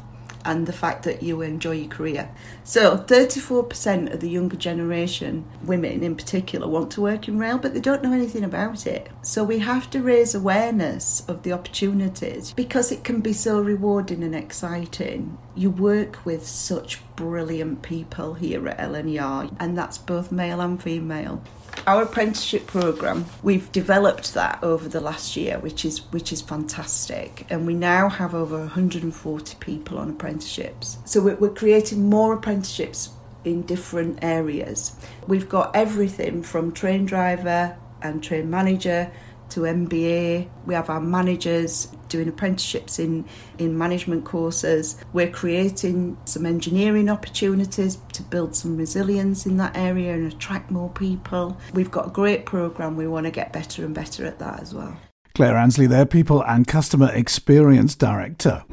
And 0.44 0.66
the 0.66 0.72
fact 0.72 1.04
that 1.04 1.22
you 1.22 1.40
enjoy 1.42 1.72
your 1.72 1.88
career. 1.88 2.30
So, 2.62 2.98
34% 2.98 4.12
of 4.12 4.20
the 4.20 4.28
younger 4.28 4.56
generation, 4.56 5.44
women 5.62 6.02
in 6.02 6.16
particular, 6.16 6.68
want 6.68 6.90
to 6.92 7.00
work 7.00 7.28
in 7.28 7.38
rail, 7.38 7.58
but 7.58 7.74
they 7.74 7.80
don't 7.80 8.02
know 8.02 8.12
anything 8.12 8.44
about 8.44 8.86
it. 8.86 9.08
So, 9.22 9.44
we 9.44 9.60
have 9.60 9.90
to 9.90 10.02
raise 10.02 10.34
awareness 10.34 11.24
of 11.28 11.42
the 11.42 11.52
opportunities 11.52 12.52
because 12.52 12.92
it 12.92 13.04
can 13.04 13.20
be 13.20 13.32
so 13.32 13.60
rewarding 13.60 14.22
and 14.22 14.34
exciting. 14.34 15.38
You 15.54 15.70
work 15.70 16.24
with 16.24 16.46
such 16.46 17.00
brilliant 17.16 17.82
people 17.82 18.34
here 18.34 18.68
at 18.68 18.78
LNER, 18.78 19.54
and 19.58 19.78
that's 19.78 19.98
both 19.98 20.32
male 20.32 20.60
and 20.60 20.82
female 20.82 21.42
our 21.87 22.02
apprenticeship 22.02 22.66
program 22.66 23.26
we've 23.43 23.71
developed 23.73 24.35
that 24.35 24.59
over 24.62 24.88
the 24.88 25.00
last 25.00 25.37
year 25.37 25.59
which 25.59 25.85
is 25.85 26.00
which 26.12 26.33
is 26.33 26.40
fantastic. 26.40 27.47
And 27.50 27.66
we 27.66 27.75
now 27.75 28.09
have 28.09 28.35
over 28.35 28.59
140 28.59 29.57
people 29.61 29.99
on 29.99 30.11
apprenticeships. 30.11 30.99
So 31.04 31.21
we're, 31.21 31.37
we're 31.37 31.54
creating 31.54 32.09
more 32.09 32.35
apprenticeships 32.35 33.11
in 33.45 33.62
different 33.62 34.19
areas. 34.23 34.97
We've 35.26 35.49
got 35.49 35.75
everything 35.75 36.43
from 36.43 36.73
train 36.73 37.04
driver 37.04 37.76
and 38.02 38.23
train 38.23 38.50
manager 38.50 39.11
to 39.54 39.61
MBA. 39.61 40.49
We 40.66 40.75
have 40.75 40.90
our 40.90 41.00
managers 41.00 41.87
doing 42.08 42.28
apprenticeships 42.28 42.99
in, 42.99 43.25
in 43.58 43.78
management 43.78 44.25
courses. 44.25 44.99
We're 45.12 45.30
creating 45.30 46.18
some 46.25 46.44
engineering 46.44 47.08
opportunities 47.08 47.99
to 48.14 48.23
build 48.23 48.56
some 48.56 48.76
resilience 48.76 49.46
in 49.46 49.56
that 49.58 49.76
area 49.76 50.12
and 50.12 50.32
attract 50.32 50.70
more 50.70 50.90
people. 50.90 51.56
We've 51.73 51.90
got 51.90 52.08
a 52.08 52.11
great 52.11 52.46
programme. 52.46 52.96
We 52.96 53.06
want 53.06 53.26
to 53.26 53.30
get 53.30 53.52
better 53.52 53.84
and 53.84 53.94
better 53.94 54.26
at 54.26 54.40
that 54.40 54.61
as 54.61 54.75
well. 54.75 54.96
Claire 55.34 55.56
Ansley 55.56 55.87
there, 55.87 56.06
People 56.06 56.44
and 56.44 56.66
Customer 56.66 57.11
Experience 57.12 57.94
Director. 57.94 58.64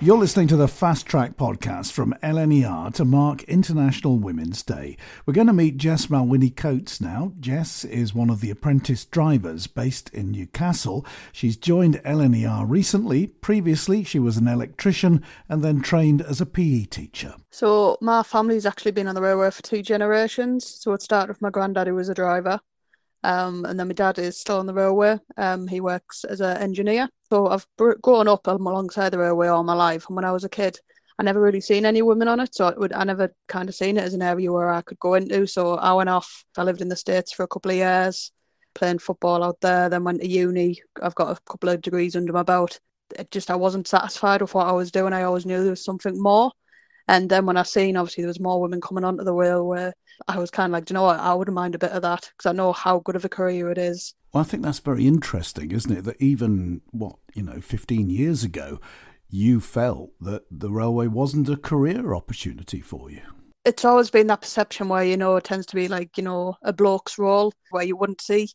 You're 0.00 0.16
listening 0.16 0.46
to 0.48 0.56
the 0.56 0.68
Fast 0.68 1.06
Track 1.06 1.36
podcast 1.36 1.90
from 1.90 2.14
LNER 2.22 2.94
to 2.94 3.04
mark 3.04 3.42
International 3.44 4.16
Women's 4.16 4.62
Day. 4.62 4.96
We're 5.26 5.34
going 5.34 5.48
to 5.48 5.52
meet 5.52 5.76
Jess 5.76 6.06
Malwini 6.06 6.54
Coates 6.54 7.00
now. 7.00 7.32
Jess 7.40 7.84
is 7.84 8.14
one 8.14 8.30
of 8.30 8.40
the 8.40 8.50
apprentice 8.50 9.04
drivers 9.04 9.66
based 9.66 10.08
in 10.10 10.30
Newcastle. 10.30 11.04
She's 11.32 11.56
joined 11.56 12.00
LNER 12.04 12.64
recently. 12.70 13.26
Previously, 13.26 14.04
she 14.04 14.20
was 14.20 14.36
an 14.36 14.46
electrician 14.46 15.24
and 15.48 15.64
then 15.64 15.80
trained 15.82 16.22
as 16.22 16.40
a 16.40 16.46
PE 16.46 16.84
teacher. 16.84 17.34
So 17.50 17.98
my 18.00 18.22
family's 18.22 18.66
actually 18.66 18.92
been 18.92 19.08
on 19.08 19.16
the 19.16 19.20
railway 19.22 19.50
for 19.50 19.62
two 19.62 19.82
generations. 19.82 20.64
So 20.64 20.92
it 20.92 21.02
started 21.02 21.30
with 21.30 21.42
my 21.42 21.50
granddad 21.50 21.88
who 21.88 21.96
was 21.96 22.08
a 22.08 22.14
driver. 22.14 22.60
Um, 23.24 23.64
and 23.64 23.78
then 23.78 23.88
my 23.88 23.94
dad 23.94 24.18
is 24.18 24.38
still 24.38 24.58
on 24.58 24.66
the 24.66 24.74
railway. 24.74 25.18
Um, 25.36 25.66
he 25.66 25.80
works 25.80 26.24
as 26.24 26.40
an 26.40 26.56
engineer. 26.58 27.08
So 27.28 27.48
I've 27.48 27.66
grown 27.76 28.28
up 28.28 28.46
alongside 28.46 29.10
the 29.10 29.18
railway 29.18 29.48
all 29.48 29.64
my 29.64 29.74
life. 29.74 30.06
And 30.08 30.16
when 30.16 30.24
I 30.24 30.32
was 30.32 30.44
a 30.44 30.48
kid, 30.48 30.78
I 31.18 31.24
never 31.24 31.40
really 31.40 31.60
seen 31.60 31.84
any 31.84 32.00
women 32.00 32.28
on 32.28 32.40
it. 32.40 32.54
So 32.54 32.68
I, 32.68 32.78
would, 32.78 32.92
I 32.92 33.04
never 33.04 33.34
kind 33.48 33.68
of 33.68 33.74
seen 33.74 33.96
it 33.96 34.04
as 34.04 34.14
an 34.14 34.22
area 34.22 34.52
where 34.52 34.70
I 34.72 34.82
could 34.82 35.00
go 35.00 35.14
into. 35.14 35.46
So 35.46 35.74
I 35.74 35.92
went 35.94 36.08
off. 36.08 36.44
I 36.56 36.62
lived 36.62 36.80
in 36.80 36.88
the 36.88 36.96
States 36.96 37.32
for 37.32 37.42
a 37.42 37.48
couple 37.48 37.72
of 37.72 37.76
years, 37.76 38.30
playing 38.74 39.00
football 39.00 39.42
out 39.42 39.60
there. 39.60 39.88
Then 39.88 40.04
went 40.04 40.20
to 40.20 40.28
uni. 40.28 40.80
I've 41.02 41.16
got 41.16 41.36
a 41.36 41.40
couple 41.50 41.70
of 41.70 41.82
degrees 41.82 42.14
under 42.14 42.32
my 42.32 42.44
belt. 42.44 42.78
It 43.18 43.30
just 43.30 43.50
I 43.50 43.56
wasn't 43.56 43.88
satisfied 43.88 44.42
with 44.42 44.54
what 44.54 44.68
I 44.68 44.72
was 44.72 44.92
doing. 44.92 45.12
I 45.12 45.22
always 45.22 45.44
knew 45.44 45.62
there 45.62 45.70
was 45.70 45.84
something 45.84 46.22
more. 46.22 46.52
And 47.08 47.30
then 47.30 47.46
when 47.46 47.56
I 47.56 47.62
seen 47.62 47.96
obviously 47.96 48.22
there 48.22 48.28
was 48.28 48.38
more 48.38 48.60
women 48.60 48.80
coming 48.80 49.04
onto 49.04 49.24
the 49.24 49.32
railway, 49.32 49.92
I 50.26 50.38
was 50.38 50.50
kind 50.50 50.70
of 50.70 50.72
like, 50.72 50.84
do 50.84 50.92
you 50.92 50.94
know 50.94 51.04
what? 51.04 51.18
I 51.18 51.32
wouldn't 51.34 51.54
mind 51.54 51.74
a 51.74 51.78
bit 51.78 51.92
of 51.92 52.02
that 52.02 52.30
because 52.36 52.48
I 52.48 52.52
know 52.52 52.72
how 52.72 53.00
good 53.00 53.16
of 53.16 53.24
a 53.24 53.28
career 53.28 53.70
it 53.70 53.78
is. 53.78 54.14
Well, 54.32 54.42
I 54.42 54.44
think 54.44 54.62
that's 54.62 54.80
very 54.80 55.06
interesting, 55.06 55.70
isn't 55.70 55.96
it? 55.96 56.04
That 56.04 56.20
even 56.20 56.82
what 56.90 57.16
you 57.34 57.42
know, 57.42 57.60
fifteen 57.60 58.10
years 58.10 58.44
ago, 58.44 58.80
you 59.30 59.60
felt 59.60 60.10
that 60.20 60.42
the 60.50 60.70
railway 60.70 61.06
wasn't 61.06 61.48
a 61.48 61.56
career 61.56 62.14
opportunity 62.14 62.80
for 62.80 63.10
you. 63.10 63.22
It's 63.64 63.84
always 63.84 64.10
been 64.10 64.26
that 64.28 64.42
perception 64.42 64.88
where 64.88 65.04
you 65.04 65.16
know 65.16 65.36
it 65.36 65.44
tends 65.44 65.66
to 65.66 65.76
be 65.76 65.88
like 65.88 66.16
you 66.18 66.24
know 66.24 66.56
a 66.62 66.72
bloke's 66.72 67.18
role 67.18 67.54
where 67.70 67.84
you 67.84 67.96
wouldn't 67.96 68.20
see 68.20 68.50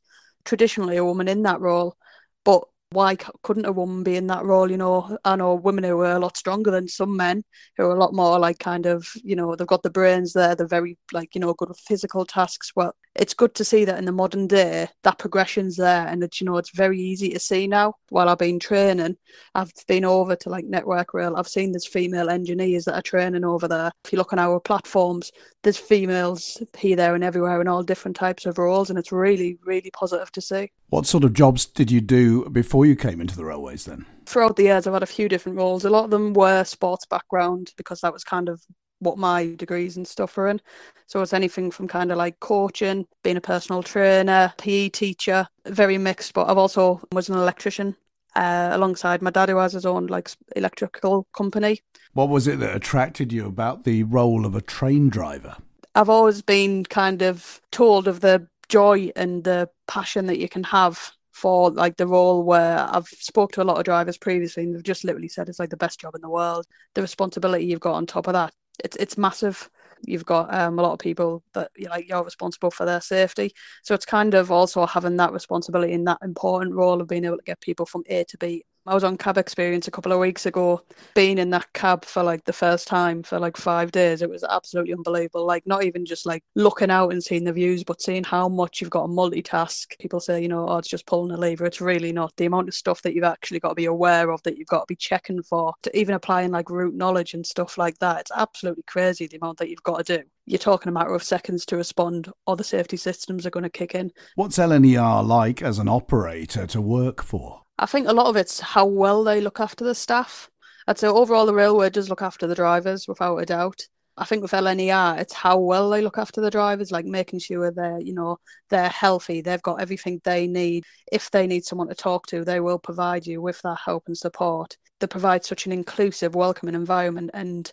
traditionally 0.45 0.97
a 0.97 1.05
woman 1.05 1.27
in 1.27 1.43
that 1.43 1.59
role, 1.59 1.97
but 2.43 2.63
why 2.93 3.15
couldn't 3.43 3.65
a 3.65 3.71
woman 3.71 4.03
be 4.03 4.15
in 4.15 4.27
that 4.27 4.45
role? 4.45 4.69
You 4.71 4.77
know, 4.77 5.17
I 5.25 5.35
know 5.35 5.55
women 5.55 5.83
who 5.83 5.99
are 6.01 6.15
a 6.15 6.19
lot 6.19 6.37
stronger 6.37 6.71
than 6.71 6.87
some 6.87 7.15
men 7.17 7.43
who 7.77 7.85
are 7.85 7.95
a 7.95 7.99
lot 7.99 8.13
more 8.13 8.39
like 8.39 8.59
kind 8.59 8.85
of, 8.85 9.07
you 9.23 9.35
know, 9.35 9.55
they've 9.55 9.67
got 9.67 9.83
the 9.83 9.89
brains 9.89 10.33
there, 10.33 10.55
they're 10.55 10.67
very 10.67 10.97
like, 11.11 11.35
you 11.35 11.41
know, 11.41 11.53
good 11.53 11.69
with 11.69 11.79
physical 11.79 12.25
tasks. 12.25 12.71
Well, 12.75 12.95
it's 13.15 13.33
good 13.33 13.53
to 13.55 13.65
see 13.65 13.85
that 13.85 13.97
in 13.97 14.05
the 14.05 14.11
modern 14.11 14.47
day 14.47 14.87
that 15.03 15.19
progression's 15.19 15.75
there 15.75 16.07
and 16.07 16.21
that, 16.21 16.39
you 16.39 16.45
know, 16.45 16.57
it's 16.57 16.75
very 16.75 16.99
easy 16.99 17.29
to 17.29 17.39
see 17.39 17.67
now. 17.67 17.93
While 18.09 18.29
I've 18.29 18.39
been 18.39 18.59
training, 18.59 19.17
I've 19.53 19.71
been 19.87 20.05
over 20.05 20.35
to 20.35 20.49
like 20.49 20.65
Network 20.65 21.13
Rail, 21.13 21.35
I've 21.35 21.47
seen 21.47 21.71
there's 21.71 21.85
female 21.85 22.29
engineers 22.29 22.85
that 22.85 22.95
are 22.95 23.01
training 23.01 23.45
over 23.45 23.67
there. 23.67 23.91
If 24.05 24.11
you 24.11 24.17
look 24.17 24.33
on 24.33 24.39
our 24.39 24.59
platforms, 24.59 25.31
there's 25.61 25.77
females 25.77 26.61
here, 26.77 26.95
there, 26.95 27.15
and 27.15 27.23
everywhere 27.23 27.61
in 27.61 27.67
all 27.67 27.83
different 27.83 28.17
types 28.17 28.45
of 28.45 28.57
roles, 28.57 28.89
and 28.89 28.97
it's 28.97 29.11
really, 29.11 29.57
really 29.63 29.91
positive 29.91 30.31
to 30.31 30.41
see. 30.41 30.71
What 30.89 31.05
sort 31.05 31.23
of 31.23 31.33
jobs 31.33 31.65
did 31.65 31.91
you 31.91 32.01
do 32.01 32.49
before 32.49 32.85
you 32.85 32.95
came 32.95 33.21
into 33.21 33.35
the 33.35 33.45
railways 33.45 33.85
then? 33.85 34.05
Throughout 34.25 34.55
the 34.55 34.63
years, 34.63 34.87
I've 34.87 34.93
had 34.93 35.03
a 35.03 35.07
few 35.07 35.29
different 35.29 35.57
roles. 35.57 35.85
A 35.85 35.89
lot 35.89 36.05
of 36.05 36.11
them 36.11 36.33
were 36.33 36.63
sports 36.63 37.05
background 37.05 37.71
because 37.77 38.01
that 38.01 38.13
was 38.13 38.23
kind 38.23 38.49
of 38.49 38.61
what 39.03 39.17
my 39.17 39.53
degrees 39.55 39.97
and 39.97 40.07
stuff 40.07 40.37
are 40.37 40.47
in. 40.47 40.61
So 41.07 41.21
it's 41.21 41.33
anything 41.33 41.71
from 41.71 41.87
kind 41.87 42.11
of 42.11 42.17
like 42.17 42.39
coaching, 42.39 43.05
being 43.23 43.37
a 43.37 43.41
personal 43.41 43.83
trainer, 43.83 44.53
PE 44.57 44.89
teacher, 44.89 45.47
very 45.65 45.97
mixed. 45.97 46.33
But 46.33 46.49
I've 46.49 46.57
also 46.57 47.01
was 47.11 47.29
an 47.29 47.35
electrician 47.35 47.95
uh, 48.35 48.69
alongside 48.71 49.21
my 49.21 49.29
dad 49.29 49.49
who 49.49 49.57
has 49.57 49.73
his 49.73 49.85
own 49.85 50.07
like 50.07 50.31
electrical 50.55 51.27
company. 51.35 51.81
What 52.13 52.29
was 52.29 52.47
it 52.47 52.59
that 52.59 52.75
attracted 52.75 53.31
you 53.31 53.45
about 53.45 53.83
the 53.83 54.03
role 54.03 54.45
of 54.45 54.55
a 54.55 54.61
train 54.61 55.09
driver? 55.09 55.55
I've 55.95 56.09
always 56.09 56.41
been 56.41 56.83
kind 56.85 57.21
of 57.21 57.61
told 57.71 58.07
of 58.07 58.21
the 58.21 58.47
joy 58.69 59.11
and 59.15 59.43
the 59.43 59.69
passion 59.87 60.25
that 60.27 60.39
you 60.39 60.49
can 60.49 60.63
have 60.63 61.11
for 61.31 61.71
like 61.71 61.97
the 61.97 62.07
role 62.07 62.43
where 62.43 62.79
I've 62.79 63.07
spoke 63.07 63.51
to 63.53 63.61
a 63.61 63.65
lot 63.65 63.77
of 63.77 63.83
drivers 63.83 64.17
previously 64.17 64.63
and 64.63 64.75
they've 64.75 64.83
just 64.83 65.03
literally 65.03 65.27
said 65.27 65.49
it's 65.49 65.59
like 65.59 65.71
the 65.71 65.77
best 65.77 65.99
job 65.99 66.15
in 66.15 66.21
the 66.21 66.29
world. 66.29 66.65
The 66.95 67.01
responsibility 67.01 67.65
you've 67.65 67.79
got 67.79 67.95
on 67.95 68.05
top 68.05 68.27
of 68.27 68.33
that, 68.33 68.53
it's 68.83 68.95
it's 68.97 69.17
massive. 69.17 69.69
You've 70.05 70.25
got 70.25 70.53
um, 70.53 70.79
a 70.79 70.81
lot 70.81 70.93
of 70.93 70.99
people 70.99 71.43
that 71.53 71.71
you 71.77 71.87
like 71.89 72.09
you're 72.09 72.23
responsible 72.23 72.71
for 72.71 72.85
their 72.85 73.01
safety. 73.01 73.53
So 73.83 73.95
it's 73.95 74.05
kind 74.05 74.33
of 74.33 74.51
also 74.51 74.85
having 74.85 75.17
that 75.17 75.31
responsibility 75.31 75.93
in 75.93 76.03
that 76.05 76.19
important 76.23 76.75
role 76.75 77.01
of 77.01 77.07
being 77.07 77.25
able 77.25 77.37
to 77.37 77.43
get 77.43 77.61
people 77.61 77.85
from 77.85 78.03
A 78.07 78.23
to 78.25 78.37
B 78.37 78.65
I 78.85 78.93
was 78.93 79.05
on 79.05 79.15
cab 79.15 79.37
experience 79.37 79.87
a 79.87 79.91
couple 79.91 80.11
of 80.11 80.19
weeks 80.19 80.45
ago, 80.45 80.81
being 81.15 81.37
in 81.37 81.49
that 81.51 81.71
cab 81.71 82.03
for 82.03 82.21
like 82.21 82.43
the 82.43 82.51
first 82.51 82.85
time 82.85 83.23
for 83.23 83.39
like 83.39 83.55
five 83.55 83.93
days. 83.93 84.21
It 84.21 84.29
was 84.29 84.43
absolutely 84.43 84.93
unbelievable. 84.93 85.45
Like 85.45 85.65
not 85.65 85.85
even 85.85 86.05
just 86.05 86.25
like 86.25 86.43
looking 86.55 86.89
out 86.89 87.13
and 87.13 87.23
seeing 87.23 87.45
the 87.45 87.53
views, 87.53 87.85
but 87.85 88.01
seeing 88.01 88.25
how 88.25 88.49
much 88.49 88.81
you've 88.81 88.89
got 88.89 89.03
to 89.03 89.07
multitask. 89.07 89.97
People 89.99 90.19
say, 90.19 90.41
you 90.41 90.49
know, 90.49 90.67
oh, 90.67 90.79
it's 90.79 90.89
just 90.89 91.05
pulling 91.05 91.31
a 91.31 91.37
lever. 91.37 91.65
It's 91.65 91.79
really 91.79 92.11
not. 92.11 92.35
The 92.35 92.45
amount 92.45 92.67
of 92.67 92.73
stuff 92.73 93.01
that 93.03 93.13
you've 93.13 93.23
actually 93.23 93.61
got 93.61 93.69
to 93.69 93.75
be 93.75 93.85
aware 93.85 94.29
of, 94.31 94.43
that 94.43 94.57
you've 94.57 94.67
got 94.67 94.81
to 94.81 94.85
be 94.87 94.97
checking 94.97 95.41
for, 95.43 95.73
to 95.83 95.97
even 95.97 96.15
applying 96.15 96.51
like 96.51 96.69
route 96.69 96.93
knowledge 96.95 97.33
and 97.35 97.45
stuff 97.45 97.77
like 97.77 97.97
that. 97.99 98.19
It's 98.19 98.31
absolutely 98.35 98.83
crazy 98.83 99.27
the 99.27 99.37
amount 99.37 99.59
that 99.59 99.69
you've 99.69 99.83
got 99.83 100.05
to 100.05 100.17
do 100.17 100.23
you're 100.45 100.59
talking 100.59 100.89
a 100.89 100.91
matter 100.91 101.13
of 101.13 101.23
seconds 101.23 101.65
to 101.65 101.77
respond 101.77 102.29
or 102.45 102.57
the 102.57 102.63
safety 102.65 102.97
systems 102.97 103.45
are 103.45 103.49
going 103.49 103.63
to 103.63 103.69
kick 103.69 103.95
in. 103.95 104.11
What's 104.35 104.57
LNER 104.57 105.25
like 105.25 105.61
as 105.61 105.79
an 105.79 105.87
operator 105.87 106.67
to 106.67 106.81
work 106.81 107.23
for? 107.23 107.61
I 107.83 107.85
think 107.85 108.07
a 108.07 108.13
lot 108.13 108.27
of 108.27 108.37
it's 108.37 108.61
how 108.61 108.85
well 108.85 109.25
they 109.25 109.41
look 109.41 109.59
after 109.59 109.83
the 109.83 109.93
staff. 109.93 110.49
I'd 110.87 110.97
say 110.97 111.07
overall 111.09 111.45
the 111.45 111.53
railway 111.53 111.89
does 111.89 112.09
look 112.09 112.21
after 112.21 112.47
the 112.47 112.55
drivers 112.55 113.09
without 113.09 113.35
a 113.39 113.45
doubt. 113.45 113.85
I 114.15 114.23
think 114.23 114.41
with 114.41 114.53
LNER, 114.53 115.19
it's 115.19 115.33
how 115.33 115.59
well 115.59 115.89
they 115.89 116.01
look 116.01 116.17
after 116.17 116.39
the 116.39 116.49
drivers, 116.49 116.93
like 116.93 117.03
making 117.03 117.39
sure 117.39 117.71
they're, 117.71 117.99
you 117.99 118.13
know, 118.13 118.37
they're 118.69 118.87
healthy, 118.87 119.41
they've 119.41 119.61
got 119.61 119.81
everything 119.81 120.21
they 120.23 120.47
need. 120.47 120.85
If 121.11 121.29
they 121.31 121.45
need 121.45 121.65
someone 121.65 121.89
to 121.89 121.95
talk 121.95 122.25
to, 122.27 122.45
they 122.45 122.61
will 122.61 122.79
provide 122.79 123.27
you 123.27 123.41
with 123.41 123.61
that 123.63 123.79
help 123.83 124.03
and 124.07 124.17
support. 124.17 124.77
They 125.01 125.07
provide 125.07 125.43
such 125.43 125.65
an 125.65 125.73
inclusive, 125.73 126.35
welcoming 126.35 126.75
environment. 126.75 127.31
And 127.33 127.69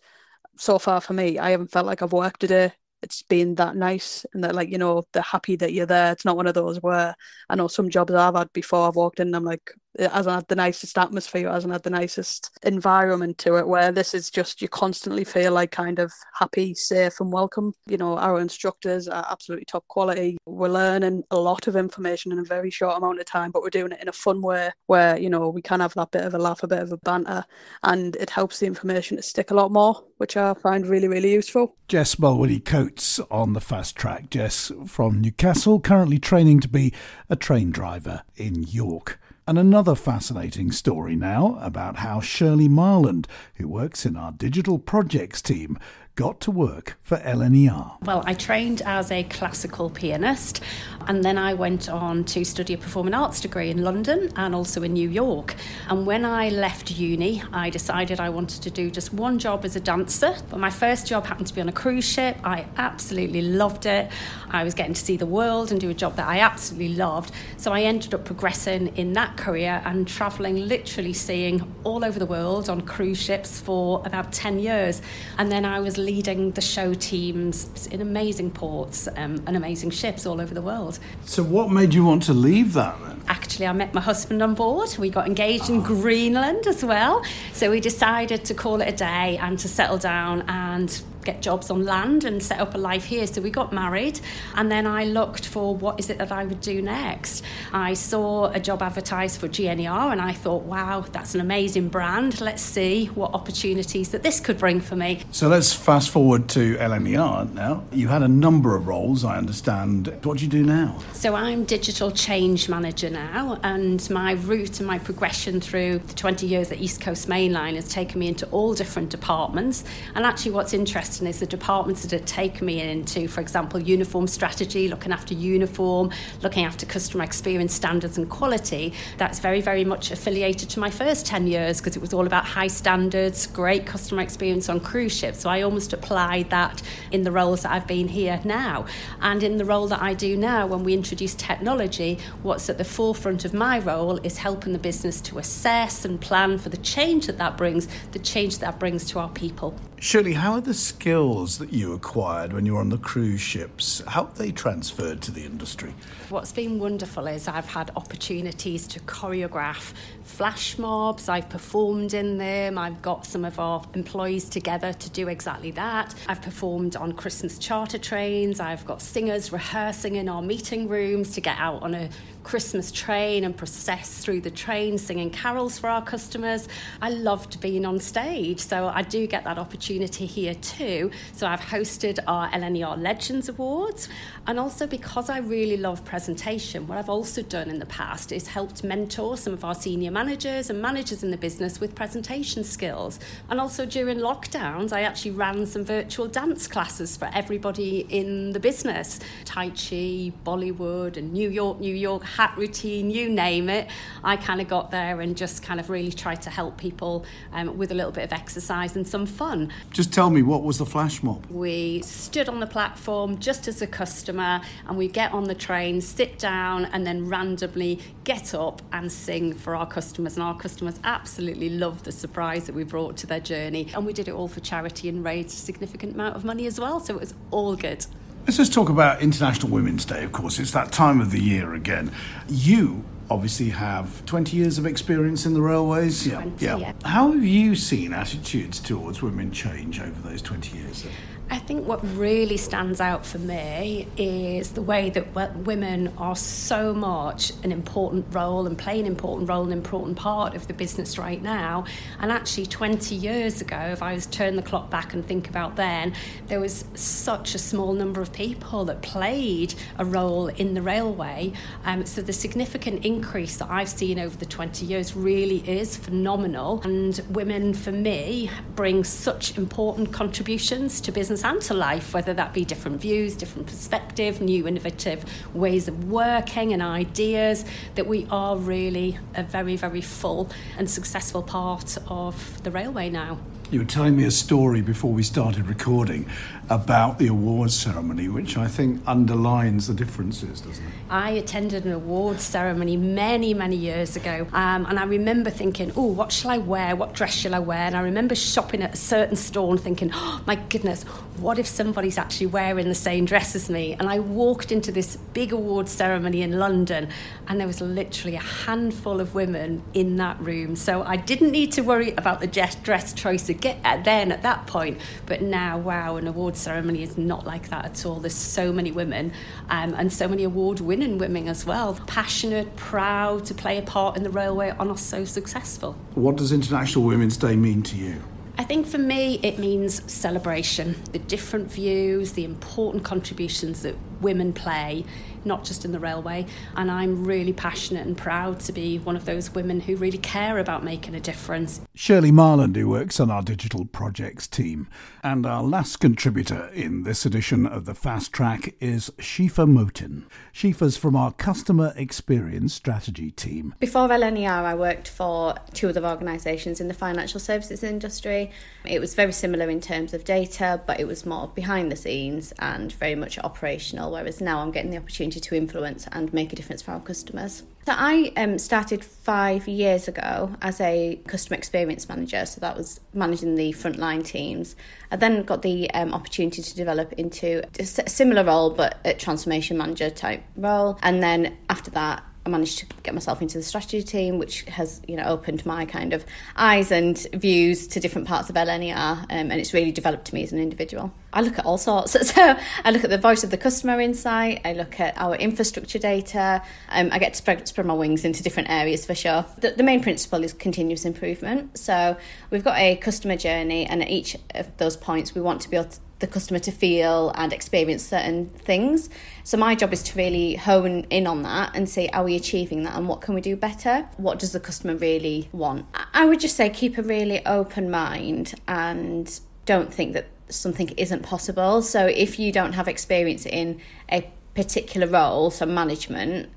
so 0.58 0.80
far 0.80 1.00
for 1.00 1.12
me, 1.12 1.38
I 1.38 1.50
haven't 1.50 1.70
felt 1.70 1.86
like 1.86 2.02
I've 2.02 2.12
worked 2.12 2.42
a 2.42 2.48
day 2.48 2.72
it's 3.02 3.22
been 3.22 3.54
that 3.54 3.76
nice 3.76 4.26
and 4.34 4.44
that 4.44 4.54
like 4.54 4.68
you 4.70 4.78
know 4.78 5.02
they're 5.12 5.22
happy 5.22 5.56
that 5.56 5.72
you're 5.72 5.86
there 5.86 6.12
it's 6.12 6.24
not 6.24 6.36
one 6.36 6.46
of 6.46 6.54
those 6.54 6.78
where 6.82 7.14
i 7.48 7.54
know 7.54 7.68
some 7.68 7.88
jobs 7.88 8.12
i've 8.12 8.34
had 8.34 8.52
before 8.52 8.86
i've 8.88 8.96
walked 8.96 9.20
in 9.20 9.28
and 9.28 9.36
i'm 9.36 9.44
like 9.44 9.72
it 9.94 10.10
hasn't 10.10 10.34
had 10.34 10.48
the 10.48 10.54
nicest 10.54 10.96
atmosphere, 10.96 11.48
it 11.48 11.52
hasn't 11.52 11.72
had 11.72 11.82
the 11.82 11.90
nicest 11.90 12.50
environment 12.62 13.38
to 13.38 13.56
it, 13.56 13.66
where 13.66 13.92
this 13.92 14.14
is 14.14 14.30
just 14.30 14.62
you 14.62 14.68
constantly 14.68 15.24
feel 15.24 15.52
like 15.52 15.70
kind 15.70 15.98
of 15.98 16.12
happy, 16.38 16.74
safe, 16.74 17.20
and 17.20 17.32
welcome. 17.32 17.72
You 17.86 17.96
know, 17.96 18.16
our 18.16 18.40
instructors 18.40 19.08
are 19.08 19.26
absolutely 19.30 19.64
top 19.64 19.86
quality. 19.88 20.38
We're 20.46 20.68
learning 20.68 21.24
a 21.30 21.38
lot 21.38 21.66
of 21.66 21.76
information 21.76 22.32
in 22.32 22.38
a 22.38 22.44
very 22.44 22.70
short 22.70 22.96
amount 22.96 23.20
of 23.20 23.26
time, 23.26 23.50
but 23.50 23.62
we're 23.62 23.70
doing 23.70 23.92
it 23.92 24.02
in 24.02 24.08
a 24.08 24.12
fun 24.12 24.40
way 24.40 24.70
where, 24.86 25.18
you 25.18 25.30
know, 25.30 25.48
we 25.48 25.62
can 25.62 25.80
have 25.80 25.94
that 25.94 26.10
bit 26.10 26.24
of 26.24 26.34
a 26.34 26.38
laugh, 26.38 26.62
a 26.62 26.68
bit 26.68 26.82
of 26.82 26.92
a 26.92 26.96
banter, 26.98 27.44
and 27.82 28.16
it 28.16 28.30
helps 28.30 28.60
the 28.60 28.66
information 28.66 29.16
to 29.16 29.22
stick 29.22 29.50
a 29.50 29.54
lot 29.54 29.72
more, 29.72 30.04
which 30.18 30.36
I 30.36 30.54
find 30.54 30.86
really, 30.86 31.08
really 31.08 31.32
useful. 31.32 31.76
Jess 31.88 32.14
Mulwady 32.14 32.64
Coates 32.64 33.18
on 33.30 33.52
the 33.52 33.60
fast 33.60 33.96
track. 33.96 34.30
Jess 34.30 34.70
from 34.86 35.20
Newcastle, 35.20 35.80
currently 35.80 36.18
training 36.18 36.60
to 36.60 36.68
be 36.68 36.92
a 37.28 37.36
train 37.36 37.70
driver 37.70 38.22
in 38.36 38.62
York. 38.62 39.18
And 39.46 39.58
another 39.58 39.94
fascinating 39.94 40.70
story 40.70 41.16
now 41.16 41.58
about 41.60 41.96
how 41.96 42.20
Shirley 42.20 42.68
Marland, 42.68 43.26
who 43.54 43.66
works 43.66 44.06
in 44.06 44.14
our 44.14 44.32
digital 44.32 44.78
projects 44.78 45.42
team, 45.42 45.78
got 46.20 46.38
to 46.38 46.50
work 46.50 46.98
for 47.00 47.16
LNER? 47.16 48.02
Well, 48.02 48.22
I 48.26 48.34
trained 48.34 48.82
as 48.84 49.10
a 49.10 49.22
classical 49.24 49.88
pianist 49.88 50.60
and 51.06 51.24
then 51.24 51.38
I 51.38 51.54
went 51.54 51.88
on 51.88 52.24
to 52.24 52.44
study 52.44 52.74
a 52.74 52.78
performing 52.78 53.14
arts 53.14 53.40
degree 53.40 53.70
in 53.70 53.82
London 53.82 54.30
and 54.36 54.54
also 54.54 54.82
in 54.82 54.92
New 54.92 55.08
York. 55.08 55.54
And 55.88 56.06
when 56.06 56.26
I 56.26 56.50
left 56.50 56.90
uni, 56.90 57.42
I 57.52 57.70
decided 57.70 58.20
I 58.20 58.28
wanted 58.28 58.62
to 58.62 58.70
do 58.70 58.90
just 58.90 59.14
one 59.14 59.38
job 59.38 59.64
as 59.64 59.76
a 59.76 59.80
dancer. 59.80 60.36
But 60.50 60.60
my 60.60 60.68
first 60.68 61.06
job 61.06 61.24
happened 61.24 61.46
to 61.46 61.54
be 61.54 61.62
on 61.62 61.68
a 61.70 61.72
cruise 61.72 62.04
ship. 62.04 62.36
I 62.44 62.66
absolutely 62.76 63.40
loved 63.40 63.86
it. 63.86 64.10
I 64.50 64.62
was 64.62 64.74
getting 64.74 64.94
to 64.94 65.00
see 65.00 65.16
the 65.16 65.26
world 65.26 65.72
and 65.72 65.80
do 65.80 65.88
a 65.88 65.94
job 65.94 66.16
that 66.16 66.28
I 66.28 66.40
absolutely 66.40 66.96
loved. 66.96 67.32
So 67.56 67.72
I 67.72 67.82
ended 67.82 68.12
up 68.12 68.24
progressing 68.26 68.88
in 68.96 69.14
that 69.14 69.36
career 69.38 69.80
and 69.86 70.06
traveling, 70.06 70.68
literally 70.68 71.14
seeing 71.14 71.74
all 71.82 72.04
over 72.04 72.18
the 72.18 72.26
world 72.26 72.68
on 72.68 72.82
cruise 72.82 73.20
ships 73.20 73.58
for 73.58 74.02
about 74.04 74.32
10 74.32 74.58
years. 74.58 75.00
And 75.38 75.50
then 75.50 75.64
I 75.64 75.80
was 75.80 75.96
leading 76.10 76.50
the 76.52 76.60
show 76.60 76.92
teams 76.92 77.86
in 77.86 78.00
amazing 78.00 78.50
ports 78.50 79.06
um, 79.14 79.40
and 79.46 79.56
amazing 79.56 79.90
ships 79.90 80.26
all 80.26 80.40
over 80.40 80.52
the 80.52 80.60
world. 80.60 80.98
So, 81.24 81.40
what 81.40 81.70
made 81.70 81.94
you 81.94 82.04
want 82.04 82.24
to 82.24 82.34
leave 82.34 82.72
that 82.72 83.00
then? 83.00 83.22
Actually, 83.28 83.68
I 83.68 83.72
met 83.72 83.94
my 83.94 84.00
husband 84.00 84.42
on 84.42 84.54
board. 84.54 84.88
We 84.98 85.08
got 85.08 85.28
engaged 85.28 85.70
in 85.70 85.82
Greenland 85.82 86.66
as 86.66 86.84
well. 86.84 87.22
So, 87.52 87.70
we 87.70 87.78
decided 87.78 88.44
to 88.46 88.54
call 88.54 88.80
it 88.80 88.88
a 88.88 88.96
day 88.96 89.38
and 89.40 89.56
to 89.60 89.68
settle 89.68 89.98
down 89.98 90.42
and 90.48 91.00
get 91.30 91.42
jobs 91.42 91.70
on 91.70 91.84
land 91.84 92.24
and 92.24 92.42
set 92.42 92.58
up 92.58 92.74
a 92.74 92.78
life 92.78 93.04
here. 93.04 93.26
So 93.26 93.40
we 93.40 93.50
got 93.50 93.72
married, 93.72 94.20
and 94.56 94.70
then 94.70 94.86
I 94.86 95.04
looked 95.04 95.46
for 95.46 95.76
what 95.76 96.00
is 96.00 96.10
it 96.10 96.18
that 96.18 96.32
I 96.32 96.44
would 96.44 96.60
do 96.60 96.82
next. 96.82 97.44
I 97.72 97.94
saw 97.94 98.46
a 98.46 98.58
job 98.58 98.82
advertised 98.82 99.38
for 99.40 99.48
GNER, 99.48 100.10
and 100.12 100.20
I 100.20 100.32
thought, 100.32 100.62
wow, 100.64 101.04
that's 101.12 101.34
an 101.34 101.40
amazing 101.40 101.88
brand. 101.88 102.40
Let's 102.40 102.62
see 102.62 103.06
what 103.06 103.32
opportunities 103.32 104.10
that 104.10 104.22
this 104.22 104.40
could 104.40 104.58
bring 104.58 104.80
for 104.80 104.96
me. 104.96 105.22
So 105.30 105.46
let's 105.48 105.72
fast 105.72 106.10
forward 106.10 106.48
to 106.50 106.76
LNER 106.76 107.52
now. 107.52 107.84
You 107.92 108.08
had 108.08 108.22
a 108.22 108.28
number 108.28 108.74
of 108.74 108.88
roles, 108.88 109.24
I 109.24 109.38
understand. 109.38 110.08
What 110.24 110.38
do 110.38 110.44
you 110.44 110.50
do 110.50 110.64
now? 110.64 110.98
So 111.12 111.34
I'm 111.34 111.64
digital 111.64 112.10
change 112.10 112.68
manager 112.68 113.10
now, 113.10 113.60
and 113.62 114.08
my 114.10 114.32
route 114.32 114.80
and 114.80 114.86
my 114.86 114.98
progression 114.98 115.60
through 115.60 115.98
the 115.98 116.14
20 116.14 116.46
years 116.46 116.72
at 116.72 116.78
East 116.80 117.00
Coast 117.00 117.28
Mainline 117.28 117.76
has 117.76 117.88
taken 117.88 118.18
me 118.18 118.26
into 118.26 118.46
all 118.48 118.74
different 118.74 119.10
departments. 119.10 119.84
And 120.16 120.24
actually, 120.24 120.52
what's 120.52 120.72
interesting 120.72 121.19
is 121.26 121.40
the 121.40 121.46
departments 121.46 122.02
that 122.02 122.10
have 122.12 122.26
taken 122.26 122.66
me 122.66 122.80
into, 122.80 123.28
for 123.28 123.40
example, 123.40 123.80
uniform 123.80 124.26
strategy, 124.26 124.88
looking 124.88 125.12
after 125.12 125.34
uniform, 125.34 126.10
looking 126.42 126.64
after 126.64 126.86
customer 126.86 127.24
experience 127.24 127.74
standards 127.74 128.18
and 128.18 128.28
quality. 128.28 128.92
That's 129.18 129.38
very, 129.38 129.60
very 129.60 129.84
much 129.84 130.10
affiliated 130.10 130.70
to 130.70 130.80
my 130.80 130.90
first 130.90 131.26
10 131.26 131.46
years 131.46 131.80
because 131.80 131.96
it 131.96 132.00
was 132.00 132.12
all 132.12 132.26
about 132.26 132.44
high 132.44 132.68
standards, 132.68 133.46
great 133.46 133.86
customer 133.86 134.22
experience 134.22 134.68
on 134.68 134.80
cruise 134.80 135.16
ships. 135.16 135.40
So 135.40 135.50
I 135.50 135.62
almost 135.62 135.92
applied 135.92 136.50
that 136.50 136.82
in 137.10 137.22
the 137.22 137.32
roles 137.32 137.62
that 137.62 137.72
I've 137.72 137.86
been 137.86 138.08
here 138.08 138.40
now. 138.44 138.86
And 139.20 139.42
in 139.42 139.56
the 139.56 139.64
role 139.64 139.88
that 139.88 140.02
I 140.02 140.14
do 140.14 140.36
now, 140.36 140.66
when 140.66 140.84
we 140.84 140.94
introduce 140.94 141.34
technology, 141.34 142.18
what's 142.42 142.68
at 142.68 142.78
the 142.78 142.84
forefront 142.84 143.44
of 143.44 143.54
my 143.54 143.78
role 143.78 144.18
is 144.18 144.38
helping 144.38 144.72
the 144.72 144.78
business 144.78 145.20
to 145.22 145.38
assess 145.38 146.04
and 146.04 146.20
plan 146.20 146.58
for 146.58 146.68
the 146.68 146.76
change 146.78 147.26
that 147.26 147.38
that 147.38 147.56
brings, 147.56 147.88
the 148.12 148.18
change 148.18 148.58
that 148.58 148.78
brings 148.78 149.04
to 149.06 149.18
our 149.18 149.28
people. 149.30 149.74
Shirley, 149.98 150.32
how 150.32 150.54
are 150.54 150.60
the 150.60 150.72
skills 151.00 151.56
that 151.56 151.72
you 151.72 151.94
acquired 151.94 152.52
when 152.52 152.66
you 152.66 152.74
were 152.74 152.80
on 152.80 152.90
the 152.90 152.98
cruise 152.98 153.40
ships, 153.40 154.02
how 154.06 154.24
they 154.24 154.52
transferred 154.52 155.22
to 155.22 155.30
the 155.30 155.42
industry? 155.42 155.94
What's 156.28 156.52
been 156.52 156.78
wonderful 156.78 157.26
is 157.26 157.48
I've 157.48 157.64
had 157.66 157.90
opportunities 157.96 158.86
to 158.88 159.00
choreograph 159.00 159.94
flash 160.24 160.76
mobs, 160.76 161.30
I've 161.30 161.48
performed 161.48 162.12
in 162.12 162.36
them, 162.36 162.76
I've 162.76 163.00
got 163.00 163.24
some 163.24 163.46
of 163.46 163.58
our 163.58 163.82
employees 163.94 164.50
together 164.50 164.92
to 164.92 165.10
do 165.10 165.28
exactly 165.28 165.70
that. 165.70 166.14
I've 166.28 166.42
performed 166.42 166.96
on 166.96 167.12
Christmas 167.12 167.58
charter 167.58 167.96
trains, 167.96 168.60
I've 168.60 168.84
got 168.84 169.00
singers 169.00 169.52
rehearsing 169.52 170.16
in 170.16 170.28
our 170.28 170.42
meeting 170.42 170.86
rooms 170.86 171.30
to 171.30 171.40
get 171.40 171.56
out 171.58 171.82
on 171.82 171.94
a 171.94 172.10
Christmas 172.42 172.90
train 172.90 173.44
and 173.44 173.56
process 173.56 174.24
through 174.24 174.40
the 174.40 174.50
train 174.50 174.98
singing 174.98 175.30
carols 175.30 175.78
for 175.78 175.88
our 175.88 176.02
customers. 176.02 176.68
I 177.00 177.10
loved 177.10 177.60
being 177.60 177.84
on 177.84 177.98
stage, 177.98 178.60
so 178.60 178.88
I 178.88 179.02
do 179.02 179.26
get 179.26 179.44
that 179.44 179.58
opportunity 179.58 180.26
here 180.26 180.54
too. 180.54 181.10
So 181.32 181.46
I've 181.46 181.60
hosted 181.60 182.18
our 182.26 182.50
LNER 182.50 183.00
Legends 183.00 183.48
Awards, 183.48 184.08
and 184.46 184.58
also 184.58 184.86
because 184.86 185.30
I 185.30 185.38
really 185.38 185.76
love 185.76 186.04
presentation, 186.04 186.86
what 186.86 186.98
I've 186.98 187.08
also 187.08 187.42
done 187.42 187.70
in 187.70 187.78
the 187.78 187.86
past 187.86 188.32
is 188.32 188.48
helped 188.48 188.82
mentor 188.84 189.36
some 189.36 189.52
of 189.52 189.64
our 189.64 189.74
senior 189.74 190.10
managers 190.10 190.70
and 190.70 190.80
managers 190.80 191.22
in 191.22 191.30
the 191.30 191.36
business 191.36 191.80
with 191.80 191.94
presentation 191.94 192.64
skills. 192.64 193.20
And 193.48 193.60
also 193.60 193.86
during 193.86 194.18
lockdowns, 194.18 194.92
I 194.92 195.02
actually 195.02 195.32
ran 195.32 195.66
some 195.66 195.84
virtual 195.84 196.26
dance 196.26 196.66
classes 196.66 197.16
for 197.16 197.30
everybody 197.34 198.06
in 198.08 198.52
the 198.52 198.60
business 198.60 199.20
Tai 199.44 199.70
Chi, 199.70 200.32
Bollywood, 200.44 201.16
and 201.16 201.32
New 201.32 201.50
York, 201.50 201.80
New 201.80 201.94
York 201.94 202.22
hat 202.36 202.54
routine, 202.56 203.10
you 203.10 203.28
name 203.28 203.68
it. 203.68 203.88
I 204.22 204.36
kind 204.36 204.60
of 204.60 204.68
got 204.68 204.90
there 204.90 205.20
and 205.20 205.36
just 205.36 205.62
kind 205.62 205.80
of 205.80 205.90
really 205.90 206.12
tried 206.12 206.42
to 206.42 206.50
help 206.50 206.76
people 206.76 207.24
um, 207.52 207.76
with 207.76 207.90
a 207.90 207.94
little 207.94 208.12
bit 208.12 208.24
of 208.24 208.32
exercise 208.32 208.96
and 208.96 209.06
some 209.06 209.26
fun. 209.26 209.72
Just 209.90 210.12
tell 210.12 210.30
me, 210.30 210.42
what 210.42 210.62
was 210.62 210.78
the 210.78 210.86
flash 210.86 211.22
mob? 211.22 211.44
We 211.46 212.02
stood 212.02 212.48
on 212.48 212.60
the 212.60 212.66
platform 212.66 213.38
just 213.38 213.68
as 213.68 213.82
a 213.82 213.86
customer 213.86 214.60
and 214.86 214.96
we 214.96 215.08
get 215.08 215.32
on 215.32 215.44
the 215.44 215.54
train, 215.54 216.00
sit 216.00 216.38
down, 216.38 216.86
and 216.86 217.06
then 217.06 217.28
randomly 217.28 218.00
get 218.24 218.54
up 218.54 218.82
and 218.92 219.10
sing 219.10 219.52
for 219.52 219.74
our 219.74 219.86
customers. 219.86 220.36
And 220.36 220.42
our 220.42 220.56
customers 220.56 221.00
absolutely 221.04 221.70
loved 221.70 222.04
the 222.04 222.12
surprise 222.12 222.66
that 222.66 222.74
we 222.74 222.84
brought 222.84 223.16
to 223.18 223.26
their 223.26 223.40
journey. 223.40 223.88
And 223.94 224.06
we 224.06 224.12
did 224.12 224.28
it 224.28 224.32
all 224.34 224.48
for 224.48 224.60
charity 224.60 225.08
and 225.08 225.24
raised 225.24 225.50
a 225.50 225.52
significant 225.52 226.14
amount 226.14 226.36
of 226.36 226.44
money 226.44 226.66
as 226.66 226.78
well. 226.78 227.00
So 227.00 227.14
it 227.14 227.20
was 227.20 227.34
all 227.50 227.76
good. 227.76 228.06
Let's 228.46 228.56
just 228.56 228.72
talk 228.72 228.88
about 228.88 229.20
International 229.20 229.70
Women's 229.70 230.04
Day, 230.04 230.24
of 230.24 230.32
course. 230.32 230.58
It's 230.58 230.72
that 230.72 230.90
time 230.90 231.20
of 231.20 231.30
the 231.30 231.40
year 231.40 231.74
again. 231.74 232.10
You 232.48 233.04
obviously 233.30 233.68
have 233.68 234.24
20 234.26 234.56
years 234.56 234.76
of 234.78 234.86
experience 234.86 235.46
in 235.46 235.54
the 235.54 235.62
railways. 235.62 236.28
20, 236.28 236.64
yeah. 236.64 236.76
yeah. 236.76 236.92
How 237.04 237.30
have 237.30 237.44
you 237.44 237.76
seen 237.76 238.12
attitudes 238.12 238.80
towards 238.80 239.22
women 239.22 239.52
change 239.52 240.00
over 240.00 240.28
those 240.28 240.42
20 240.42 240.76
years? 240.76 241.06
I 241.52 241.58
think 241.58 241.84
what 241.84 241.98
really 242.16 242.56
stands 242.56 243.00
out 243.00 243.26
for 243.26 243.38
me 243.38 244.06
is 244.16 244.70
the 244.70 244.82
way 244.82 245.10
that 245.10 245.56
women 245.56 246.12
are 246.16 246.36
so 246.36 246.94
much 246.94 247.52
an 247.64 247.72
important 247.72 248.26
role 248.30 248.68
and 248.68 248.78
play 248.78 249.00
an 249.00 249.06
important 249.06 249.48
role, 249.48 249.64
an 249.64 249.72
important 249.72 250.16
part 250.16 250.54
of 250.54 250.68
the 250.68 250.74
business 250.74 251.18
right 251.18 251.42
now. 251.42 251.86
And 252.20 252.30
actually, 252.30 252.66
20 252.66 253.16
years 253.16 253.60
ago, 253.60 253.76
if 253.76 254.00
I 254.00 254.14
was 254.14 254.26
to 254.26 254.32
turn 254.32 254.54
the 254.54 254.62
clock 254.62 254.90
back 254.90 255.12
and 255.12 255.26
think 255.26 255.48
about 255.48 255.74
then, 255.74 256.14
there 256.46 256.60
was 256.60 256.84
such 256.94 257.56
a 257.56 257.58
small 257.58 257.94
number 257.94 258.20
of 258.20 258.32
people 258.32 258.84
that 258.84 259.02
played 259.02 259.74
a 259.98 260.04
role 260.04 260.46
in 260.46 260.74
the 260.74 260.82
railway. 260.82 261.52
Um, 261.84 262.06
so 262.06 262.22
the 262.22 262.32
significant 262.32 263.04
increase 263.04 263.56
that 263.56 263.68
I've 263.68 263.88
seen 263.88 264.20
over 264.20 264.36
the 264.36 264.46
20 264.46 264.86
years 264.86 265.16
really 265.16 265.68
is 265.68 265.96
phenomenal. 265.96 266.80
And 266.82 267.20
women, 267.30 267.74
for 267.74 267.90
me, 267.90 268.52
bring 268.76 269.02
such 269.02 269.58
important 269.58 270.12
contributions 270.12 271.00
to 271.00 271.10
business 271.10 271.39
and 271.44 271.60
to 271.62 271.74
life, 271.74 272.14
whether 272.14 272.34
that 272.34 272.52
be 272.52 272.64
different 272.64 273.00
views, 273.00 273.36
different 273.36 273.66
perspective, 273.66 274.40
new 274.40 274.66
innovative 274.66 275.24
ways 275.54 275.88
of 275.88 276.10
working 276.10 276.72
and 276.72 276.82
ideas, 276.82 277.64
that 277.94 278.06
we 278.06 278.26
are 278.30 278.56
really 278.56 279.18
a 279.34 279.42
very, 279.42 279.76
very 279.76 280.00
full 280.00 280.48
and 280.78 280.90
successful 280.90 281.42
part 281.42 281.96
of 282.08 282.62
the 282.62 282.70
railway 282.70 283.10
now. 283.10 283.38
You 283.70 283.78
were 283.78 283.84
telling 283.84 284.16
me 284.16 284.24
a 284.24 284.32
story 284.32 284.80
before 284.80 285.12
we 285.12 285.22
started 285.22 285.68
recording 285.68 286.26
about 286.70 287.18
the 287.18 287.28
awards 287.28 287.76
ceremony, 287.76 288.28
which 288.28 288.56
I 288.56 288.66
think 288.66 289.00
underlines 289.06 289.86
the 289.86 289.94
differences, 289.94 290.60
doesn't 290.60 290.84
it? 290.84 290.92
I 291.08 291.30
attended 291.30 291.84
an 291.84 291.92
awards 291.92 292.42
ceremony 292.42 292.96
many, 292.96 293.54
many 293.54 293.76
years 293.76 294.16
ago, 294.16 294.48
um, 294.52 294.86
and 294.86 294.98
I 294.98 295.04
remember 295.04 295.50
thinking, 295.50 295.92
oh, 295.96 296.06
what 296.06 296.32
shall 296.32 296.50
I 296.50 296.58
wear? 296.58 296.96
What 296.96 297.12
dress 297.12 297.34
shall 297.34 297.54
I 297.54 297.60
wear? 297.60 297.78
And 297.78 297.96
I 297.96 298.02
remember 298.02 298.34
shopping 298.34 298.82
at 298.82 298.94
a 298.94 298.96
certain 298.96 299.36
store 299.36 299.70
and 299.70 299.80
thinking, 299.80 300.10
oh, 300.12 300.42
my 300.46 300.56
goodness, 300.56 301.04
what 301.38 301.58
if 301.58 301.66
somebody's 301.66 302.18
actually 302.18 302.46
wearing 302.46 302.88
the 302.88 302.94
same 302.94 303.24
dress 303.24 303.56
as 303.56 303.70
me? 303.70 303.94
And 303.94 304.08
I 304.08 304.18
walked 304.18 304.70
into 304.70 304.92
this 304.92 305.16
big 305.16 305.52
awards 305.52 305.90
ceremony 305.90 306.42
in 306.42 306.58
London, 306.58 307.08
and 307.48 307.58
there 307.58 307.66
was 307.66 307.80
literally 307.80 308.36
a 308.36 308.40
handful 308.40 309.20
of 309.20 309.34
women 309.34 309.82
in 309.94 310.16
that 310.16 310.40
room. 310.40 310.76
So 310.76 311.02
I 311.02 311.16
didn't 311.16 311.50
need 311.50 311.72
to 311.72 311.82
worry 311.82 312.12
about 312.12 312.40
the 312.40 312.48
dress 312.48 313.12
choice 313.12 313.48
again, 313.60 314.02
then 314.04 314.32
at 314.32 314.42
that 314.42 314.66
point, 314.66 314.98
but 315.26 315.42
now, 315.42 315.78
wow, 315.78 316.16
an 316.16 316.26
awards 316.26 316.58
ceremony 316.58 317.02
is 317.02 317.18
not 317.18 317.46
like 317.46 317.68
that 317.68 317.84
at 317.84 318.06
all. 318.06 318.16
There's 318.16 318.34
so 318.34 318.72
many 318.72 318.90
women 318.90 319.32
um, 319.68 319.94
and 319.94 320.12
so 320.12 320.28
many 320.28 320.44
award 320.44 320.80
winning 320.80 321.18
women 321.18 321.48
as 321.48 321.66
well. 321.66 321.98
Passionate, 322.06 322.74
proud 322.76 323.44
to 323.46 323.54
play 323.54 323.78
a 323.78 323.82
part 323.82 324.16
in 324.16 324.22
the 324.22 324.30
railway 324.30 324.70
and 324.78 324.90
are 324.90 324.96
so 324.96 325.24
successful. 325.24 325.92
What 326.14 326.36
does 326.36 326.52
International 326.52 327.04
Women's 327.04 327.36
Day 327.36 327.56
mean 327.56 327.82
to 327.84 327.96
you? 327.96 328.22
I 328.58 328.64
think 328.64 328.86
for 328.86 328.98
me, 328.98 329.40
it 329.42 329.58
means 329.58 330.10
celebration, 330.10 330.96
the 331.12 331.18
different 331.18 331.70
views, 331.70 332.32
the 332.32 332.44
important 332.44 333.04
contributions 333.04 333.82
that 333.82 333.94
women 334.20 334.52
play 334.52 335.04
not 335.44 335.64
just 335.64 335.84
in 335.84 335.92
the 335.92 336.00
railway. 336.00 336.46
And 336.76 336.90
I'm 336.90 337.24
really 337.24 337.52
passionate 337.52 338.06
and 338.06 338.16
proud 338.16 338.60
to 338.60 338.72
be 338.72 338.98
one 338.98 339.16
of 339.16 339.24
those 339.24 339.50
women 339.50 339.80
who 339.80 339.96
really 339.96 340.18
care 340.18 340.58
about 340.58 340.84
making 340.84 341.14
a 341.14 341.20
difference. 341.20 341.80
Shirley 341.94 342.30
Marland, 342.30 342.76
who 342.76 342.88
works 342.88 343.20
on 343.20 343.30
our 343.30 343.42
digital 343.42 343.84
projects 343.86 344.46
team. 344.46 344.88
And 345.22 345.46
our 345.46 345.62
last 345.62 346.00
contributor 346.00 346.70
in 346.72 347.02
this 347.02 347.26
edition 347.26 347.66
of 347.66 347.84
the 347.84 347.94
Fast 347.94 348.32
Track 348.32 348.74
is 348.80 349.10
Shifa 349.18 349.68
Motin. 349.68 350.24
Shifa's 350.52 350.96
from 350.96 351.16
our 351.16 351.32
Customer 351.32 351.92
Experience 351.96 352.74
Strategy 352.74 353.30
team. 353.30 353.74
Before 353.78 354.08
LNER, 354.08 354.48
I 354.48 354.74
worked 354.74 355.08
for 355.08 355.54
two 355.74 355.88
other 355.88 356.04
organisations 356.04 356.80
in 356.80 356.88
the 356.88 356.94
financial 356.94 357.40
services 357.40 357.82
industry. 357.82 358.50
It 358.84 359.00
was 359.00 359.14
very 359.14 359.32
similar 359.32 359.68
in 359.68 359.80
terms 359.80 360.14
of 360.14 360.24
data, 360.24 360.80
but 360.86 361.00
it 361.00 361.06
was 361.06 361.26
more 361.26 361.48
behind 361.48 361.92
the 361.92 361.96
scenes 361.96 362.52
and 362.58 362.92
very 362.92 363.14
much 363.14 363.38
operational, 363.38 364.09
whereas 364.10 364.40
now 364.40 364.60
I'm 364.60 364.70
getting 364.70 364.90
the 364.90 364.96
opportunity 364.96 365.40
to 365.40 365.54
influence 365.54 366.06
and 366.12 366.32
make 366.32 366.52
a 366.52 366.56
difference 366.56 366.82
for 366.82 366.92
our 366.92 367.00
customers. 367.00 367.62
So 367.86 367.94
I 367.96 368.32
um, 368.36 368.58
started 368.58 369.04
five 369.04 369.66
years 369.66 370.06
ago 370.06 370.54
as 370.60 370.80
a 370.80 371.18
customer 371.26 371.56
experience 371.56 372.08
manager. 372.08 372.44
So 372.46 372.60
that 372.60 372.76
was 372.76 373.00
managing 373.14 373.54
the 373.54 373.72
frontline 373.72 374.24
teams. 374.24 374.76
I 375.10 375.16
then 375.16 375.42
got 375.44 375.62
the 375.62 375.90
um, 375.92 376.12
opportunity 376.12 376.62
to 376.62 376.76
develop 376.76 377.12
into 377.14 377.62
a 377.78 377.84
similar 377.84 378.44
role, 378.44 378.70
but 378.70 378.98
a 379.04 379.14
transformation 379.14 379.78
manager 379.78 380.10
type 380.10 380.42
role. 380.56 380.98
And 381.02 381.22
then 381.22 381.56
after 381.68 381.90
that, 381.92 382.22
managed 382.50 382.78
to 382.78 382.86
get 383.02 383.14
myself 383.14 383.40
into 383.40 383.58
the 383.58 383.64
strategy 383.64 384.02
team, 384.02 384.38
which 384.38 384.62
has 384.62 385.00
you 385.06 385.16
know 385.16 385.24
opened 385.24 385.64
my 385.64 385.84
kind 385.84 386.12
of 386.12 386.24
eyes 386.56 386.90
and 386.90 387.26
views 387.32 387.86
to 387.88 388.00
different 388.00 388.28
parts 388.28 388.50
of 388.50 388.56
LNER, 388.56 388.94
um, 388.96 389.26
and 389.30 389.52
it's 389.52 389.72
really 389.72 389.92
developed 389.92 390.32
me 390.32 390.42
as 390.42 390.52
an 390.52 390.58
individual. 390.58 391.12
I 391.32 391.42
look 391.42 391.58
at 391.58 391.66
all 391.66 391.78
sorts. 391.78 392.16
So 392.30 392.56
I 392.84 392.90
look 392.90 393.02
at 393.02 393.10
the 393.10 393.18
voice 393.18 393.42
of 393.42 393.50
the 393.50 393.56
customer 393.56 394.00
insight. 394.00 394.60
I 394.64 394.72
look 394.72 395.00
at 395.00 395.16
our 395.18 395.34
infrastructure 395.34 395.98
data. 395.98 396.62
Um, 396.88 397.08
I 397.12 397.18
get 397.18 397.32
to 397.32 397.38
spread, 397.38 397.66
spread 397.66 397.86
my 397.86 397.94
wings 397.94 398.24
into 398.24 398.42
different 398.42 398.70
areas 398.70 399.04
for 399.04 399.14
sure. 399.14 399.44
The, 399.58 399.72
the 399.72 399.82
main 399.82 400.00
principle 400.00 400.44
is 400.44 400.52
continuous 400.52 401.04
improvement. 401.04 401.76
So 401.76 402.16
we've 402.50 402.62
got 402.62 402.78
a 402.78 402.96
customer 402.96 403.36
journey, 403.36 403.84
and 403.86 404.02
at 404.02 404.10
each 404.10 404.36
of 404.54 404.76
those 404.76 404.96
points, 404.96 405.34
we 405.34 405.40
want 405.40 405.60
to 405.62 405.70
be 405.70 405.76
able 405.76 405.90
to 405.90 406.00
the 406.20 406.26
customer 406.26 406.58
to 406.60 406.70
feel 406.70 407.32
and 407.34 407.52
experience 407.52 408.04
certain 408.04 408.50
things. 408.50 409.10
So 409.42 409.56
my 409.56 409.74
job 409.74 409.92
is 409.92 410.02
to 410.04 410.18
really 410.18 410.54
hone 410.54 411.04
in 411.10 411.26
on 411.26 411.42
that 411.42 411.74
and 411.74 411.88
say, 411.88 412.08
are 412.08 412.24
we 412.24 412.36
achieving 412.36 412.84
that 412.84 412.94
and 412.94 413.08
what 413.08 413.20
can 413.20 413.34
we 413.34 413.40
do 413.40 413.56
better? 413.56 414.08
What 414.16 414.38
does 414.38 414.52
the 414.52 414.60
customer 414.60 414.94
really 414.94 415.48
want? 415.52 415.86
I 416.14 416.26
would 416.26 416.40
just 416.40 416.56
say 416.56 416.70
keep 416.70 416.96
a 416.98 417.02
really 417.02 417.44
open 417.44 417.90
mind 417.90 418.54
and 418.68 419.40
don't 419.66 419.92
think 419.92 420.12
that 420.12 420.26
something 420.48 420.90
isn't 420.90 421.22
possible. 421.22 421.82
So 421.82 422.06
if 422.06 422.38
you 422.38 422.52
don't 422.52 422.74
have 422.74 422.88
experience 422.88 423.46
in 423.46 423.80
a 424.10 424.30
particular 424.54 425.06
role, 425.06 425.50
so 425.50 425.64
management, 425.64 426.50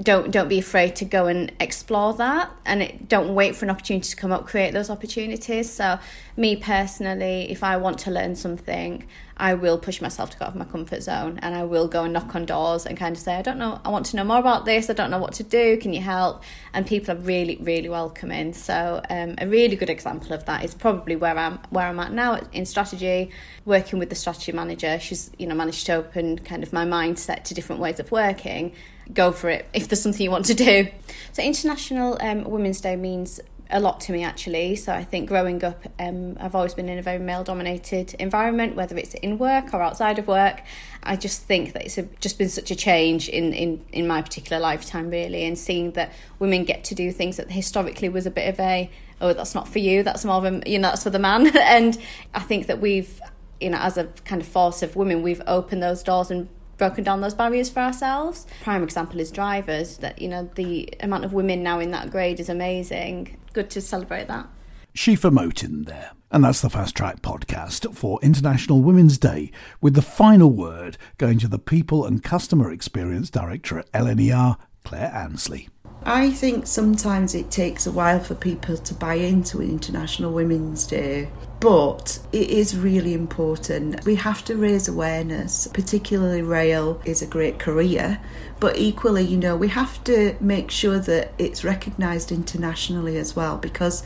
don't 0.00 0.30
don't 0.30 0.48
be 0.48 0.58
afraid 0.58 0.94
to 0.96 1.04
go 1.04 1.26
and 1.26 1.52
explore 1.58 2.12
that 2.14 2.50
and 2.64 2.82
it, 2.82 3.08
don't 3.08 3.34
wait 3.34 3.56
for 3.56 3.64
an 3.64 3.70
opportunity 3.70 4.08
to 4.08 4.16
come 4.16 4.30
up 4.30 4.46
create 4.46 4.72
those 4.72 4.90
opportunities. 4.90 5.70
So 5.70 5.98
me 6.36 6.54
personally 6.54 7.50
if 7.50 7.64
i 7.64 7.76
want 7.76 7.98
to 7.98 8.10
learn 8.10 8.36
something 8.36 9.02
i 9.38 9.54
will 9.54 9.78
push 9.78 10.02
myself 10.02 10.28
to 10.30 10.38
go 10.38 10.44
out 10.44 10.50
of 10.50 10.54
my 10.54 10.66
comfort 10.66 11.02
zone 11.02 11.38
and 11.40 11.54
i 11.54 11.64
will 11.64 11.88
go 11.88 12.04
and 12.04 12.12
knock 12.12 12.34
on 12.34 12.44
doors 12.44 12.84
and 12.84 12.98
kind 12.98 13.16
of 13.16 13.22
say 13.22 13.34
i 13.34 13.40
don't 13.40 13.58
know 13.58 13.80
i 13.86 13.88
want 13.88 14.04
to 14.04 14.16
know 14.16 14.24
more 14.24 14.38
about 14.38 14.66
this 14.66 14.90
i 14.90 14.92
don't 14.92 15.10
know 15.10 15.18
what 15.18 15.32
to 15.32 15.42
do 15.42 15.78
can 15.78 15.92
you 15.92 16.00
help? 16.00 16.42
And 16.72 16.86
people 16.86 17.14
are 17.14 17.18
really 17.18 17.56
really 17.60 17.88
welcoming. 17.88 18.52
So 18.52 19.00
um, 19.08 19.34
a 19.38 19.46
really 19.46 19.76
good 19.76 19.90
example 19.90 20.32
of 20.32 20.44
that 20.44 20.64
is 20.64 20.74
probably 20.74 21.16
where 21.16 21.36
i'm 21.38 21.58
where 21.70 21.86
i'm 21.86 21.98
at 22.00 22.12
now 22.12 22.40
in 22.52 22.66
strategy 22.66 23.30
working 23.64 23.98
with 23.98 24.10
the 24.10 24.14
strategy 24.14 24.52
manager. 24.52 24.98
She's 24.98 25.30
you 25.38 25.46
know 25.46 25.54
managed 25.54 25.86
to 25.86 25.94
open 25.94 26.38
kind 26.40 26.62
of 26.62 26.72
my 26.72 26.84
mindset 26.84 27.44
to 27.44 27.54
different 27.54 27.80
ways 27.80 27.98
of 27.98 28.12
working 28.12 28.72
go 29.12 29.32
for 29.32 29.48
it 29.48 29.68
if 29.72 29.88
there's 29.88 30.02
something 30.02 30.22
you 30.22 30.30
want 30.30 30.46
to 30.46 30.54
do. 30.54 30.88
So, 31.32 31.42
International 31.42 32.16
um, 32.20 32.44
Women's 32.44 32.80
Day 32.80 32.96
means 32.96 33.40
a 33.70 33.80
lot 33.80 34.00
to 34.00 34.12
me 34.12 34.22
actually. 34.22 34.76
So 34.76 34.92
I 34.92 35.04
think 35.04 35.28
growing 35.28 35.62
up, 35.64 35.86
um, 35.98 36.36
I've 36.40 36.54
always 36.54 36.74
been 36.74 36.88
in 36.88 36.98
a 36.98 37.02
very 37.02 37.18
male 37.18 37.44
dominated 37.44 38.14
environment, 38.14 38.76
whether 38.76 38.96
it's 38.96 39.14
in 39.14 39.38
work 39.38 39.74
or 39.74 39.82
outside 39.82 40.18
of 40.18 40.28
work. 40.28 40.62
I 41.02 41.16
just 41.16 41.42
think 41.42 41.72
that 41.72 41.84
it's 41.84 41.98
a, 41.98 42.02
just 42.20 42.38
been 42.38 42.48
such 42.48 42.70
a 42.70 42.76
change 42.76 43.28
in, 43.28 43.52
in, 43.52 43.84
in 43.92 44.06
my 44.06 44.22
particular 44.22 44.60
lifetime, 44.60 45.10
really, 45.10 45.44
and 45.44 45.58
seeing 45.58 45.92
that 45.92 46.12
women 46.38 46.64
get 46.64 46.84
to 46.84 46.94
do 46.94 47.10
things 47.12 47.36
that 47.36 47.50
historically 47.50 48.08
was 48.08 48.26
a 48.26 48.30
bit 48.30 48.48
of 48.48 48.60
a, 48.60 48.90
oh, 49.20 49.32
that's 49.32 49.54
not 49.54 49.68
for 49.68 49.78
you, 49.78 50.02
that's 50.02 50.24
more 50.24 50.36
of 50.36 50.44
a, 50.44 50.62
you 50.68 50.78
know, 50.78 50.88
that's 50.88 51.02
for 51.02 51.10
the 51.10 51.18
man. 51.18 51.56
and 51.56 51.98
I 52.34 52.40
think 52.40 52.66
that 52.68 52.80
we've, 52.80 53.20
you 53.60 53.70
know, 53.70 53.78
as 53.78 53.96
a 53.96 54.04
kind 54.24 54.40
of 54.40 54.48
force 54.48 54.82
of 54.82 54.96
women, 54.96 55.22
we've 55.22 55.42
opened 55.46 55.82
those 55.82 56.02
doors 56.02 56.30
and 56.30 56.48
broken 56.76 57.04
down 57.04 57.20
those 57.20 57.34
barriers 57.34 57.70
for 57.70 57.80
ourselves. 57.80 58.46
Prime 58.62 58.82
example 58.82 59.20
is 59.20 59.30
drivers. 59.30 59.98
That 59.98 60.20
you 60.20 60.28
know 60.28 60.50
the 60.54 60.88
amount 61.00 61.24
of 61.24 61.32
women 61.32 61.62
now 61.62 61.80
in 61.80 61.90
that 61.90 62.10
grade 62.10 62.40
is 62.40 62.48
amazing. 62.48 63.38
Good 63.52 63.70
to 63.70 63.80
celebrate 63.80 64.28
that. 64.28 64.48
Shifa 64.94 65.30
Motin 65.30 65.86
there. 65.86 66.12
And 66.30 66.42
that's 66.42 66.60
the 66.60 66.70
Fast 66.70 66.96
Track 66.96 67.22
podcast 67.22 67.94
for 67.94 68.18
International 68.20 68.82
Women's 68.82 69.16
Day, 69.16 69.52
with 69.80 69.94
the 69.94 70.02
final 70.02 70.50
word 70.50 70.98
going 71.18 71.38
to 71.38 71.48
the 71.48 71.58
People 71.58 72.04
and 72.04 72.24
Customer 72.24 72.72
Experience 72.72 73.30
Director 73.30 73.78
at 73.78 73.92
LNER, 73.92 74.56
Claire 74.84 75.12
Ansley. 75.14 75.68
I 76.06 76.30
think 76.30 76.66
sometimes 76.66 77.34
it 77.34 77.50
takes 77.50 77.86
a 77.86 77.90
while 77.90 78.20
for 78.20 78.34
people 78.34 78.76
to 78.76 78.94
buy 78.94 79.14
into 79.14 79.60
International 79.60 80.32
Women's 80.32 80.86
Day 80.86 81.28
but 81.60 82.18
it 82.32 82.50
is 82.50 82.76
really 82.76 83.14
important. 83.14 84.04
We 84.04 84.16
have 84.16 84.44
to 84.44 84.56
raise 84.56 84.88
awareness, 84.88 85.66
particularly 85.66 86.42
rail 86.42 87.00
is 87.04 87.22
a 87.22 87.26
great 87.26 87.58
career, 87.58 88.20
but 88.60 88.76
equally, 88.76 89.24
you 89.24 89.36
know, 89.36 89.56
we 89.56 89.68
have 89.68 90.02
to 90.04 90.36
make 90.40 90.70
sure 90.70 90.98
that 90.98 91.32
it's 91.38 91.64
recognised 91.64 92.30
internationally 92.30 93.16
as 93.16 93.34
well 93.34 93.56
because 93.56 94.02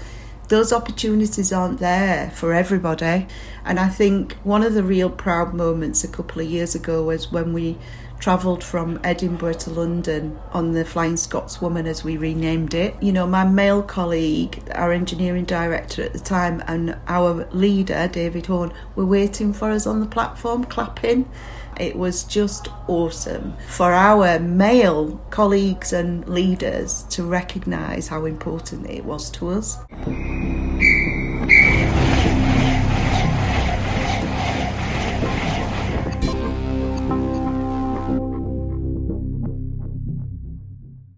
those 0.48 0.72
opportunities 0.72 1.52
aren't 1.52 1.80
there 1.80 2.30
for 2.30 2.52
everybody. 2.52 3.26
And 3.64 3.78
I 3.78 3.88
think 3.88 4.34
one 4.42 4.62
of 4.62 4.74
the 4.74 4.82
real 4.82 5.10
proud 5.10 5.52
moments 5.52 6.04
a 6.04 6.08
couple 6.08 6.40
of 6.40 6.48
years 6.48 6.74
ago 6.74 7.04
was 7.04 7.32
when 7.32 7.52
we 7.52 7.78
travelled 8.20 8.62
from 8.62 9.00
Edinburgh 9.02 9.54
to 9.54 9.70
London 9.70 10.38
on 10.52 10.72
the 10.72 10.84
Flying 10.84 11.14
Scotswoman, 11.14 11.86
as 11.86 12.04
we 12.04 12.16
renamed 12.16 12.74
it. 12.74 12.94
You 13.02 13.12
know, 13.12 13.26
my 13.26 13.44
male 13.44 13.82
colleague, 13.82 14.62
our 14.74 14.92
engineering 14.92 15.46
director 15.46 16.02
at 16.02 16.12
the 16.12 16.20
time, 16.20 16.62
and 16.66 16.96
our 17.08 17.48
leader, 17.52 18.08
David 18.12 18.46
Horne, 18.46 18.72
were 18.94 19.06
waiting 19.06 19.52
for 19.52 19.70
us 19.70 19.86
on 19.86 20.00
the 20.00 20.06
platform, 20.06 20.64
clapping. 20.64 21.28
It 21.78 21.96
was 21.96 22.24
just 22.24 22.68
awesome 22.88 23.54
for 23.68 23.92
our 23.92 24.38
male 24.38 25.16
colleagues 25.30 25.94
and 25.94 26.28
leaders 26.28 27.04
to 27.10 27.24
recognise 27.24 28.06
how 28.06 28.26
important 28.26 28.90
it 28.90 29.04
was 29.04 29.30
to 29.30 29.48
us. 29.48 29.78